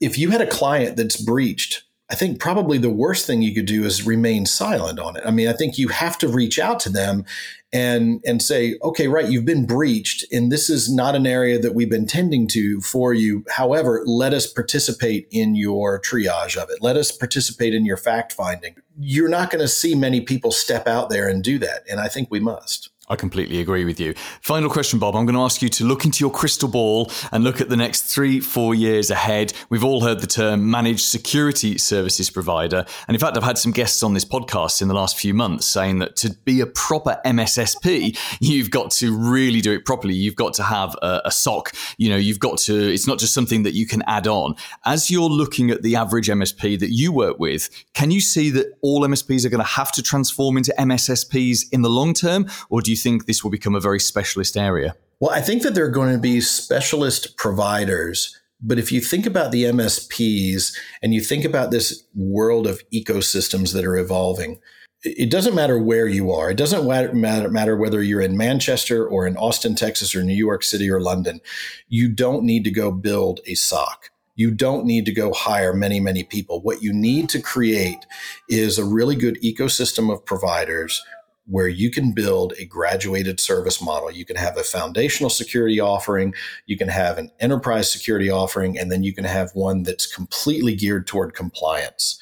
If 0.00 0.16
you 0.16 0.30
had 0.30 0.40
a 0.40 0.46
client 0.46 0.96
that's 0.96 1.20
breached, 1.20 1.82
I 2.10 2.16
think 2.16 2.40
probably 2.40 2.76
the 2.76 2.90
worst 2.90 3.26
thing 3.26 3.40
you 3.40 3.54
could 3.54 3.66
do 3.66 3.84
is 3.84 4.04
remain 4.04 4.44
silent 4.44 4.98
on 4.98 5.16
it. 5.16 5.22
I 5.24 5.30
mean, 5.30 5.46
I 5.46 5.52
think 5.52 5.78
you 5.78 5.88
have 5.88 6.18
to 6.18 6.28
reach 6.28 6.58
out 6.58 6.80
to 6.80 6.90
them 6.90 7.24
and 7.72 8.20
and 8.26 8.42
say, 8.42 8.76
okay, 8.82 9.06
right, 9.06 9.30
you've 9.30 9.44
been 9.44 9.64
breached, 9.64 10.24
and 10.32 10.50
this 10.50 10.68
is 10.68 10.92
not 10.92 11.14
an 11.14 11.24
area 11.24 11.58
that 11.58 11.74
we've 11.74 11.88
been 11.88 12.06
tending 12.06 12.48
to 12.48 12.80
for 12.80 13.14
you. 13.14 13.44
However, 13.48 14.02
let 14.04 14.34
us 14.34 14.46
participate 14.46 15.28
in 15.30 15.54
your 15.54 16.00
triage 16.00 16.56
of 16.56 16.68
it. 16.70 16.82
Let 16.82 16.96
us 16.96 17.12
participate 17.12 17.74
in 17.74 17.84
your 17.84 17.96
fact 17.96 18.32
finding. 18.32 18.74
You're 18.98 19.28
not 19.28 19.50
going 19.50 19.62
to 19.62 19.68
see 19.68 19.94
many 19.94 20.20
people 20.20 20.50
step 20.50 20.88
out 20.88 21.10
there 21.10 21.28
and 21.28 21.44
do 21.44 21.58
that, 21.60 21.84
and 21.88 22.00
I 22.00 22.08
think 22.08 22.28
we 22.28 22.40
must. 22.40 22.90
I 23.10 23.16
completely 23.16 23.60
agree 23.60 23.84
with 23.84 23.98
you. 23.98 24.14
Final 24.40 24.70
question, 24.70 25.00
Bob. 25.00 25.16
I'm 25.16 25.26
going 25.26 25.34
to 25.34 25.42
ask 25.42 25.60
you 25.62 25.68
to 25.68 25.84
look 25.84 26.04
into 26.04 26.22
your 26.22 26.30
crystal 26.30 26.68
ball 26.68 27.10
and 27.32 27.42
look 27.42 27.60
at 27.60 27.68
the 27.68 27.76
next 27.76 28.02
three, 28.02 28.38
four 28.38 28.72
years 28.72 29.10
ahead. 29.10 29.52
We've 29.68 29.82
all 29.82 30.00
heard 30.00 30.20
the 30.20 30.28
term 30.28 30.70
managed 30.70 31.00
security 31.00 31.76
services 31.76 32.30
provider. 32.30 32.86
And 33.08 33.16
in 33.16 33.20
fact, 33.20 33.36
I've 33.36 33.42
had 33.42 33.58
some 33.58 33.72
guests 33.72 34.04
on 34.04 34.14
this 34.14 34.24
podcast 34.24 34.80
in 34.80 34.86
the 34.86 34.94
last 34.94 35.18
few 35.18 35.34
months 35.34 35.66
saying 35.66 35.98
that 35.98 36.14
to 36.16 36.30
be 36.44 36.60
a 36.60 36.66
proper 36.66 37.20
MSSP, 37.26 38.16
you've 38.38 38.70
got 38.70 38.92
to 38.92 39.16
really 39.16 39.60
do 39.60 39.72
it 39.72 39.84
properly. 39.84 40.14
You've 40.14 40.36
got 40.36 40.54
to 40.54 40.62
have 40.62 40.94
a, 41.02 41.22
a 41.24 41.32
SOC. 41.32 41.74
You 41.98 42.10
know, 42.10 42.16
you've 42.16 42.38
got 42.38 42.58
to, 42.58 42.94
it's 42.94 43.08
not 43.08 43.18
just 43.18 43.34
something 43.34 43.64
that 43.64 43.74
you 43.74 43.88
can 43.88 44.02
add 44.06 44.28
on. 44.28 44.54
As 44.84 45.10
you're 45.10 45.28
looking 45.28 45.72
at 45.72 45.82
the 45.82 45.96
average 45.96 46.28
MSP 46.28 46.78
that 46.78 46.90
you 46.92 47.10
work 47.10 47.40
with, 47.40 47.70
can 47.92 48.12
you 48.12 48.20
see 48.20 48.50
that 48.50 48.78
all 48.82 49.00
MSPs 49.00 49.44
are 49.44 49.50
going 49.50 49.64
to 49.64 49.68
have 49.68 49.90
to 49.92 50.02
transform 50.02 50.56
into 50.56 50.72
MSSPs 50.78 51.72
in 51.72 51.82
the 51.82 51.90
long 51.90 52.14
term? 52.14 52.48
Or 52.68 52.80
do 52.80 52.92
you 52.92 52.99
think 53.02 53.26
this 53.26 53.42
will 53.42 53.50
become 53.50 53.74
a 53.74 53.80
very 53.80 54.00
specialist 54.00 54.56
area? 54.56 54.94
Well, 55.20 55.30
I 55.30 55.40
think 55.40 55.62
that 55.62 55.74
there 55.74 55.84
are 55.84 55.90
going 55.90 56.12
to 56.12 56.20
be 56.20 56.40
specialist 56.40 57.36
providers. 57.36 58.36
But 58.62 58.78
if 58.78 58.92
you 58.92 59.00
think 59.00 59.24
about 59.24 59.52
the 59.52 59.64
MSPs 59.64 60.76
and 61.02 61.14
you 61.14 61.22
think 61.22 61.44
about 61.44 61.70
this 61.70 62.04
world 62.14 62.66
of 62.66 62.82
ecosystems 62.90 63.72
that 63.72 63.86
are 63.86 63.96
evolving, 63.96 64.60
it 65.02 65.30
doesn't 65.30 65.54
matter 65.54 65.78
where 65.78 66.06
you 66.06 66.30
are. 66.30 66.50
It 66.50 66.58
doesn't 66.58 66.86
matter, 66.86 67.76
whether 67.76 68.02
you're 68.02 68.20
in 68.20 68.36
Manchester 68.36 69.06
or 69.06 69.26
in 69.26 69.38
Austin, 69.38 69.74
Texas, 69.74 70.14
or 70.14 70.22
New 70.22 70.34
York 70.34 70.62
City 70.62 70.90
or 70.90 71.00
London. 71.00 71.40
You 71.88 72.10
don't 72.10 72.44
need 72.44 72.64
to 72.64 72.70
go 72.70 72.92
build 72.92 73.40
a 73.46 73.54
SOC. 73.54 74.10
You 74.36 74.50
don't 74.50 74.84
need 74.84 75.06
to 75.06 75.12
go 75.12 75.32
hire 75.32 75.72
many, 75.72 76.00
many 76.00 76.22
people. 76.22 76.60
What 76.60 76.82
you 76.82 76.92
need 76.92 77.30
to 77.30 77.40
create 77.40 78.04
is 78.48 78.78
a 78.78 78.84
really 78.84 79.16
good 79.16 79.40
ecosystem 79.42 80.12
of 80.12 80.24
providers 80.26 81.02
where 81.50 81.68
you 81.68 81.90
can 81.90 82.12
build 82.12 82.54
a 82.58 82.64
graduated 82.64 83.40
service 83.40 83.82
model. 83.82 84.10
You 84.10 84.24
can 84.24 84.36
have 84.36 84.56
a 84.56 84.62
foundational 84.62 85.30
security 85.30 85.80
offering, 85.80 86.34
you 86.66 86.78
can 86.78 86.88
have 86.88 87.18
an 87.18 87.30
enterprise 87.40 87.90
security 87.90 88.30
offering, 88.30 88.78
and 88.78 88.90
then 88.90 89.02
you 89.02 89.12
can 89.12 89.24
have 89.24 89.50
one 89.54 89.82
that's 89.82 90.06
completely 90.06 90.76
geared 90.76 91.06
toward 91.06 91.34
compliance. 91.34 92.18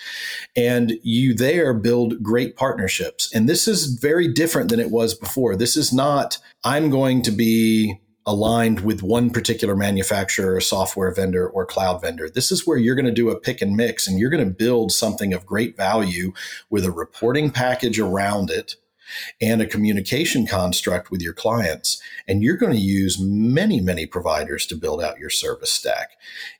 And 0.56 0.94
you 1.02 1.34
there 1.34 1.74
build 1.74 2.22
great 2.22 2.56
partnerships. 2.56 3.32
And 3.34 3.48
this 3.48 3.68
is 3.68 3.98
very 4.00 4.28
different 4.28 4.70
than 4.70 4.80
it 4.80 4.90
was 4.90 5.14
before. 5.14 5.56
This 5.56 5.76
is 5.76 5.92
not, 5.92 6.38
I'm 6.64 6.88
going 6.88 7.22
to 7.22 7.30
be 7.30 8.00
aligned 8.28 8.80
with 8.80 9.02
one 9.02 9.30
particular 9.30 9.74
manufacturer 9.74 10.60
software 10.60 11.12
vendor 11.14 11.48
or 11.48 11.64
cloud 11.64 12.02
vendor. 12.02 12.28
This 12.28 12.52
is 12.52 12.66
where 12.66 12.76
you're 12.76 12.94
going 12.94 13.06
to 13.06 13.12
do 13.12 13.30
a 13.30 13.40
pick 13.40 13.62
and 13.62 13.74
mix 13.74 14.06
and 14.06 14.18
you're 14.18 14.28
going 14.28 14.44
to 14.44 14.54
build 14.54 14.92
something 14.92 15.32
of 15.32 15.46
great 15.46 15.78
value 15.78 16.34
with 16.68 16.84
a 16.84 16.90
reporting 16.90 17.50
package 17.50 17.98
around 17.98 18.50
it 18.50 18.76
and 19.40 19.60
a 19.60 19.66
communication 19.66 20.46
construct 20.46 21.10
with 21.10 21.22
your 21.22 21.32
clients. 21.32 22.00
And 22.26 22.42
you're 22.42 22.56
going 22.56 22.72
to 22.72 22.78
use 22.78 23.18
many, 23.20 23.80
many 23.80 24.06
providers 24.06 24.66
to 24.66 24.76
build 24.76 25.02
out 25.02 25.18
your 25.18 25.30
service 25.30 25.72
stack. 25.72 26.12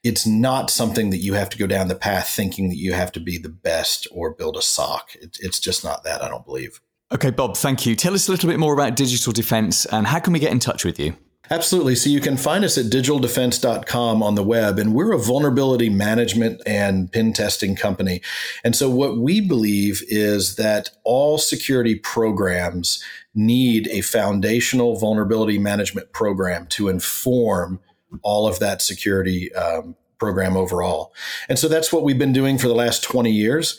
It's 0.03 0.27
not 0.27 0.71
something 0.71 1.11
that 1.11 1.19
you 1.19 1.35
have 1.35 1.51
to 1.51 1.59
go 1.59 1.67
down 1.67 1.89
the 1.89 1.95
path 1.95 2.29
thinking 2.29 2.69
that 2.69 2.77
you 2.77 2.93
have 2.93 3.13
to 3.13 3.21
be 3.21 3.39
the 3.39 3.49
best 3.49 4.07
or 4.11 4.35
build 4.35 4.57
a 4.57 4.63
SOC. 4.63 5.11
it's 5.21 5.61
just 5.61 5.85
not 5.85 6.05
that, 6.05 6.23
I 6.23 6.29
don't 6.29 6.45
believe. 6.45 6.81
Okay, 7.11 7.31
Bob, 7.31 7.57
thank 7.57 7.87
you. 7.87 7.95
Tell 7.95 8.15
us 8.15 8.29
a 8.29 8.31
little 8.31 8.51
bit 8.51 8.59
more 8.59 8.75
about 8.75 8.95
digital 8.95 9.33
defense 9.33 9.87
and 9.87 10.07
how 10.07 10.19
can 10.19 10.33
we 10.33 10.39
get 10.39 10.53
in 10.53 10.59
touch 10.59 10.85
with 10.85 11.01
you? 11.01 11.17
Absolutely. 11.51 11.95
So 11.95 12.11
you 12.11 12.21
can 12.21 12.37
find 12.37 12.65
us 12.65 12.77
at 12.77 12.87
digitaldefense.com 12.87 14.23
on 14.23 14.35
the 14.35 14.43
web, 14.43 14.79
and 14.79 14.95
we're 14.95 15.13
a 15.13 15.19
vulnerability 15.19 15.89
management 15.89 16.61
and 16.67 17.11
pen 17.11 17.33
testing 17.33 17.75
company. 17.75 18.21
And 18.63 18.77
so 18.77 18.91
what 18.91 19.19
we 19.19 19.41
believe 19.41 20.03
is 20.09 20.57
that 20.57 20.91
all 21.05 21.39
security 21.39 21.95
programs 21.95 23.03
need 23.35 23.89
a 23.89 24.03
foundational 24.03 24.97
vulnerability 24.99 25.59
management 25.59 26.13
program 26.13 26.67
to 26.67 26.89
inform 26.89 27.81
all 28.23 28.47
of 28.47 28.59
that 28.59 28.83
security 28.83 29.53
um, 29.55 29.97
program 30.19 30.57
overall. 30.57 31.15
And 31.49 31.59
so 31.59 31.69
that's 31.69 31.93
what 31.93 32.03
we've 32.03 32.19
been 32.19 32.33
doing 32.33 32.59
for 32.59 32.69
the 32.69 32.75
last 32.75 33.03
20 33.05 33.31
years. 33.31 33.79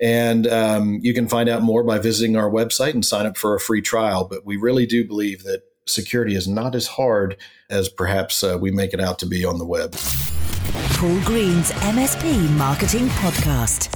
And 0.00 0.46
um, 0.46 0.98
you 1.02 1.14
can 1.14 1.28
find 1.28 1.48
out 1.48 1.62
more 1.62 1.82
by 1.82 1.98
visiting 1.98 2.36
our 2.36 2.50
website 2.50 2.92
and 2.92 3.04
sign 3.04 3.24
up 3.24 3.38
for 3.38 3.54
a 3.54 3.60
free 3.60 3.80
trial. 3.80 4.24
But 4.24 4.44
we 4.44 4.56
really 4.56 4.84
do 4.84 5.06
believe 5.06 5.44
that 5.44 5.62
security 5.88 6.34
is 6.34 6.48
not 6.48 6.74
as 6.74 6.86
hard 6.86 7.36
as 7.70 7.88
perhaps 7.88 8.42
uh, 8.42 8.58
we 8.60 8.70
make 8.70 8.92
it 8.92 9.00
out 9.00 9.18
to 9.20 9.26
be 9.26 9.44
on 9.44 9.58
the 9.58 9.64
web. 9.64 9.92
Paul 10.94 11.20
Green's 11.24 11.70
MSP 11.72 12.50
Marketing 12.56 13.06
Podcast. 13.08 13.92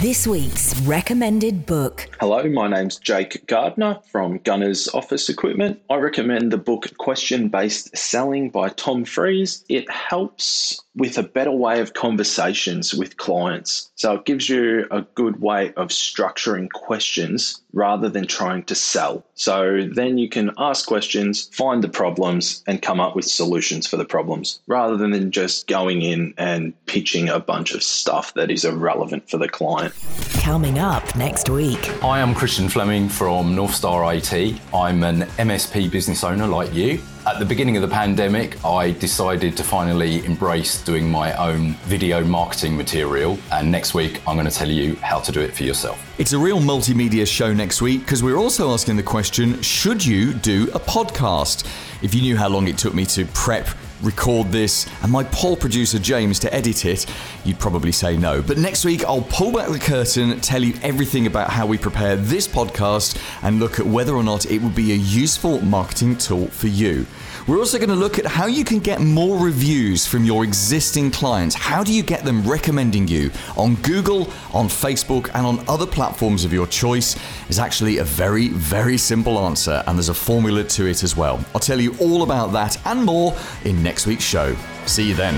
This 0.00 0.26
week's 0.26 0.80
recommended 0.80 1.66
book. 1.66 2.08
Hello, 2.20 2.48
my 2.48 2.68
name's 2.68 2.96
Jake 2.96 3.46
Gardner 3.46 3.98
from 4.10 4.38
Gunners 4.38 4.88
Office 4.94 5.28
Equipment. 5.28 5.78
I 5.90 5.96
recommend 5.96 6.50
the 6.50 6.56
book 6.56 6.90
Question 6.96 7.48
Based 7.48 7.94
Selling 7.94 8.48
by 8.48 8.70
Tom 8.70 9.04
Freese. 9.04 9.62
It 9.68 9.90
helps 9.90 10.80
with 10.96 11.18
a 11.18 11.22
better 11.22 11.52
way 11.52 11.80
of 11.80 11.94
conversations 11.94 12.92
with 12.94 13.16
clients. 13.16 13.90
So 13.94 14.14
it 14.14 14.24
gives 14.24 14.48
you 14.48 14.86
a 14.90 15.02
good 15.14 15.40
way 15.40 15.72
of 15.74 15.88
structuring 15.88 16.70
questions 16.70 17.62
rather 17.72 18.08
than 18.08 18.26
trying 18.26 18.64
to 18.64 18.74
sell. 18.74 19.24
So 19.34 19.88
then 19.92 20.18
you 20.18 20.28
can 20.28 20.50
ask 20.58 20.86
questions, 20.86 21.48
find 21.52 21.84
the 21.84 21.88
problems, 21.88 22.64
and 22.66 22.82
come 22.82 22.98
up 22.98 23.14
with 23.14 23.24
solutions 23.24 23.86
for 23.86 23.96
the 23.96 24.04
problems 24.04 24.60
rather 24.66 24.96
than 24.96 25.30
just 25.30 25.68
going 25.68 26.02
in 26.02 26.34
and 26.36 26.74
pitching 26.86 27.28
a 27.28 27.38
bunch 27.38 27.72
of 27.72 27.82
stuff 27.82 28.34
that 28.34 28.50
is 28.50 28.64
irrelevant 28.64 29.30
for 29.30 29.38
the 29.38 29.48
client. 29.48 29.94
Coming 30.40 30.78
up 30.78 31.14
next 31.14 31.48
week. 31.48 31.90
I 32.02 32.18
am 32.18 32.34
Christian 32.34 32.68
Fleming 32.68 33.08
from 33.08 33.54
North 33.54 33.74
Star 33.74 34.12
IT. 34.14 34.60
I'm 34.74 35.04
an 35.04 35.20
MSP 35.38 35.90
business 35.90 36.24
owner 36.24 36.46
like 36.46 36.74
you. 36.74 37.00
At 37.26 37.38
the 37.38 37.44
beginning 37.44 37.76
of 37.76 37.82
the 37.82 37.88
pandemic, 37.88 38.64
I 38.64 38.92
decided 38.92 39.54
to 39.58 39.62
finally 39.62 40.24
embrace 40.24 40.82
doing 40.82 41.10
my 41.10 41.34
own 41.34 41.74
video 41.84 42.24
marketing 42.24 42.74
material. 42.74 43.38
And 43.52 43.70
next 43.70 43.92
week, 43.92 44.22
I'm 44.26 44.36
going 44.36 44.48
to 44.48 44.54
tell 44.54 44.70
you 44.70 44.96
how 44.96 45.20
to 45.20 45.30
do 45.30 45.38
it 45.42 45.54
for 45.54 45.64
yourself. 45.64 46.02
It's 46.18 46.32
a 46.32 46.38
real 46.38 46.60
multimedia 46.60 47.26
show 47.26 47.52
next 47.52 47.82
week 47.82 48.00
because 48.00 48.22
we're 48.22 48.38
also 48.38 48.72
asking 48.72 48.96
the 48.96 49.02
question 49.02 49.60
should 49.60 50.04
you 50.04 50.32
do 50.32 50.70
a 50.72 50.80
podcast? 50.80 51.66
If 52.02 52.14
you 52.14 52.22
knew 52.22 52.38
how 52.38 52.48
long 52.48 52.68
it 52.68 52.78
took 52.78 52.94
me 52.94 53.04
to 53.06 53.26
prep 53.26 53.68
record 54.02 54.48
this, 54.52 54.86
and 55.02 55.10
my 55.10 55.24
poor 55.24 55.56
producer 55.56 55.98
James 55.98 56.38
to 56.40 56.54
edit 56.54 56.84
it, 56.84 57.06
you'd 57.44 57.58
probably 57.58 57.92
say 57.92 58.16
no. 58.16 58.42
But 58.42 58.58
next 58.58 58.84
week, 58.84 59.04
I'll 59.04 59.22
pull 59.22 59.52
back 59.52 59.68
the 59.68 59.78
curtain, 59.78 60.40
tell 60.40 60.62
you 60.62 60.74
everything 60.82 61.26
about 61.26 61.50
how 61.50 61.66
we 61.66 61.78
prepare 61.78 62.16
this 62.16 62.48
podcast, 62.48 63.20
and 63.42 63.58
look 63.58 63.78
at 63.78 63.86
whether 63.86 64.14
or 64.14 64.22
not 64.22 64.46
it 64.46 64.60
would 64.62 64.74
be 64.74 64.92
a 64.92 64.96
useful 64.96 65.60
marketing 65.60 66.16
tool 66.16 66.46
for 66.48 66.68
you. 66.68 67.06
We're 67.46 67.58
also 67.58 67.78
going 67.78 67.90
to 67.90 67.96
look 67.96 68.18
at 68.18 68.26
how 68.26 68.46
you 68.46 68.64
can 68.64 68.78
get 68.78 69.00
more 69.00 69.38
reviews 69.38 70.06
from 70.06 70.24
your 70.24 70.44
existing 70.44 71.10
clients. 71.10 71.54
How 71.54 71.82
do 71.82 71.92
you 71.92 72.02
get 72.02 72.22
them 72.22 72.42
recommending 72.42 73.08
you 73.08 73.30
on 73.56 73.76
Google, 73.76 74.30
on 74.52 74.68
Facebook, 74.68 75.30
and 75.34 75.46
on 75.46 75.68
other 75.68 75.86
platforms 75.86 76.44
of 76.44 76.52
your 76.52 76.66
choice? 76.66 77.16
Is 77.48 77.58
actually 77.58 77.98
a 77.98 78.04
very, 78.04 78.48
very 78.48 78.96
simple 78.96 79.38
answer, 79.38 79.82
and 79.86 79.96
there's 79.96 80.10
a 80.10 80.14
formula 80.14 80.64
to 80.64 80.86
it 80.86 81.02
as 81.02 81.16
well. 81.16 81.42
I'll 81.54 81.60
tell 81.60 81.80
you 81.80 81.96
all 81.98 82.22
about 82.22 82.52
that 82.52 82.78
and 82.86 83.04
more 83.04 83.34
in 83.64 83.82
next 83.90 84.06
week's 84.06 84.22
show. 84.22 84.54
See 84.86 85.08
you 85.08 85.14
then. 85.14 85.34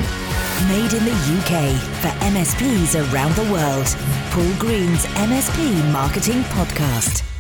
Made 0.69 0.93
in 0.93 1.07
the 1.07 1.19
UK 1.39 1.75
for 2.03 2.11
MSPs 2.27 2.93
around 3.11 3.35
the 3.35 3.51
world. 3.51 3.87
Paul 4.31 4.53
Green's 4.59 5.07
MSP 5.07 5.91
Marketing 5.91 6.43
Podcast. 6.43 7.32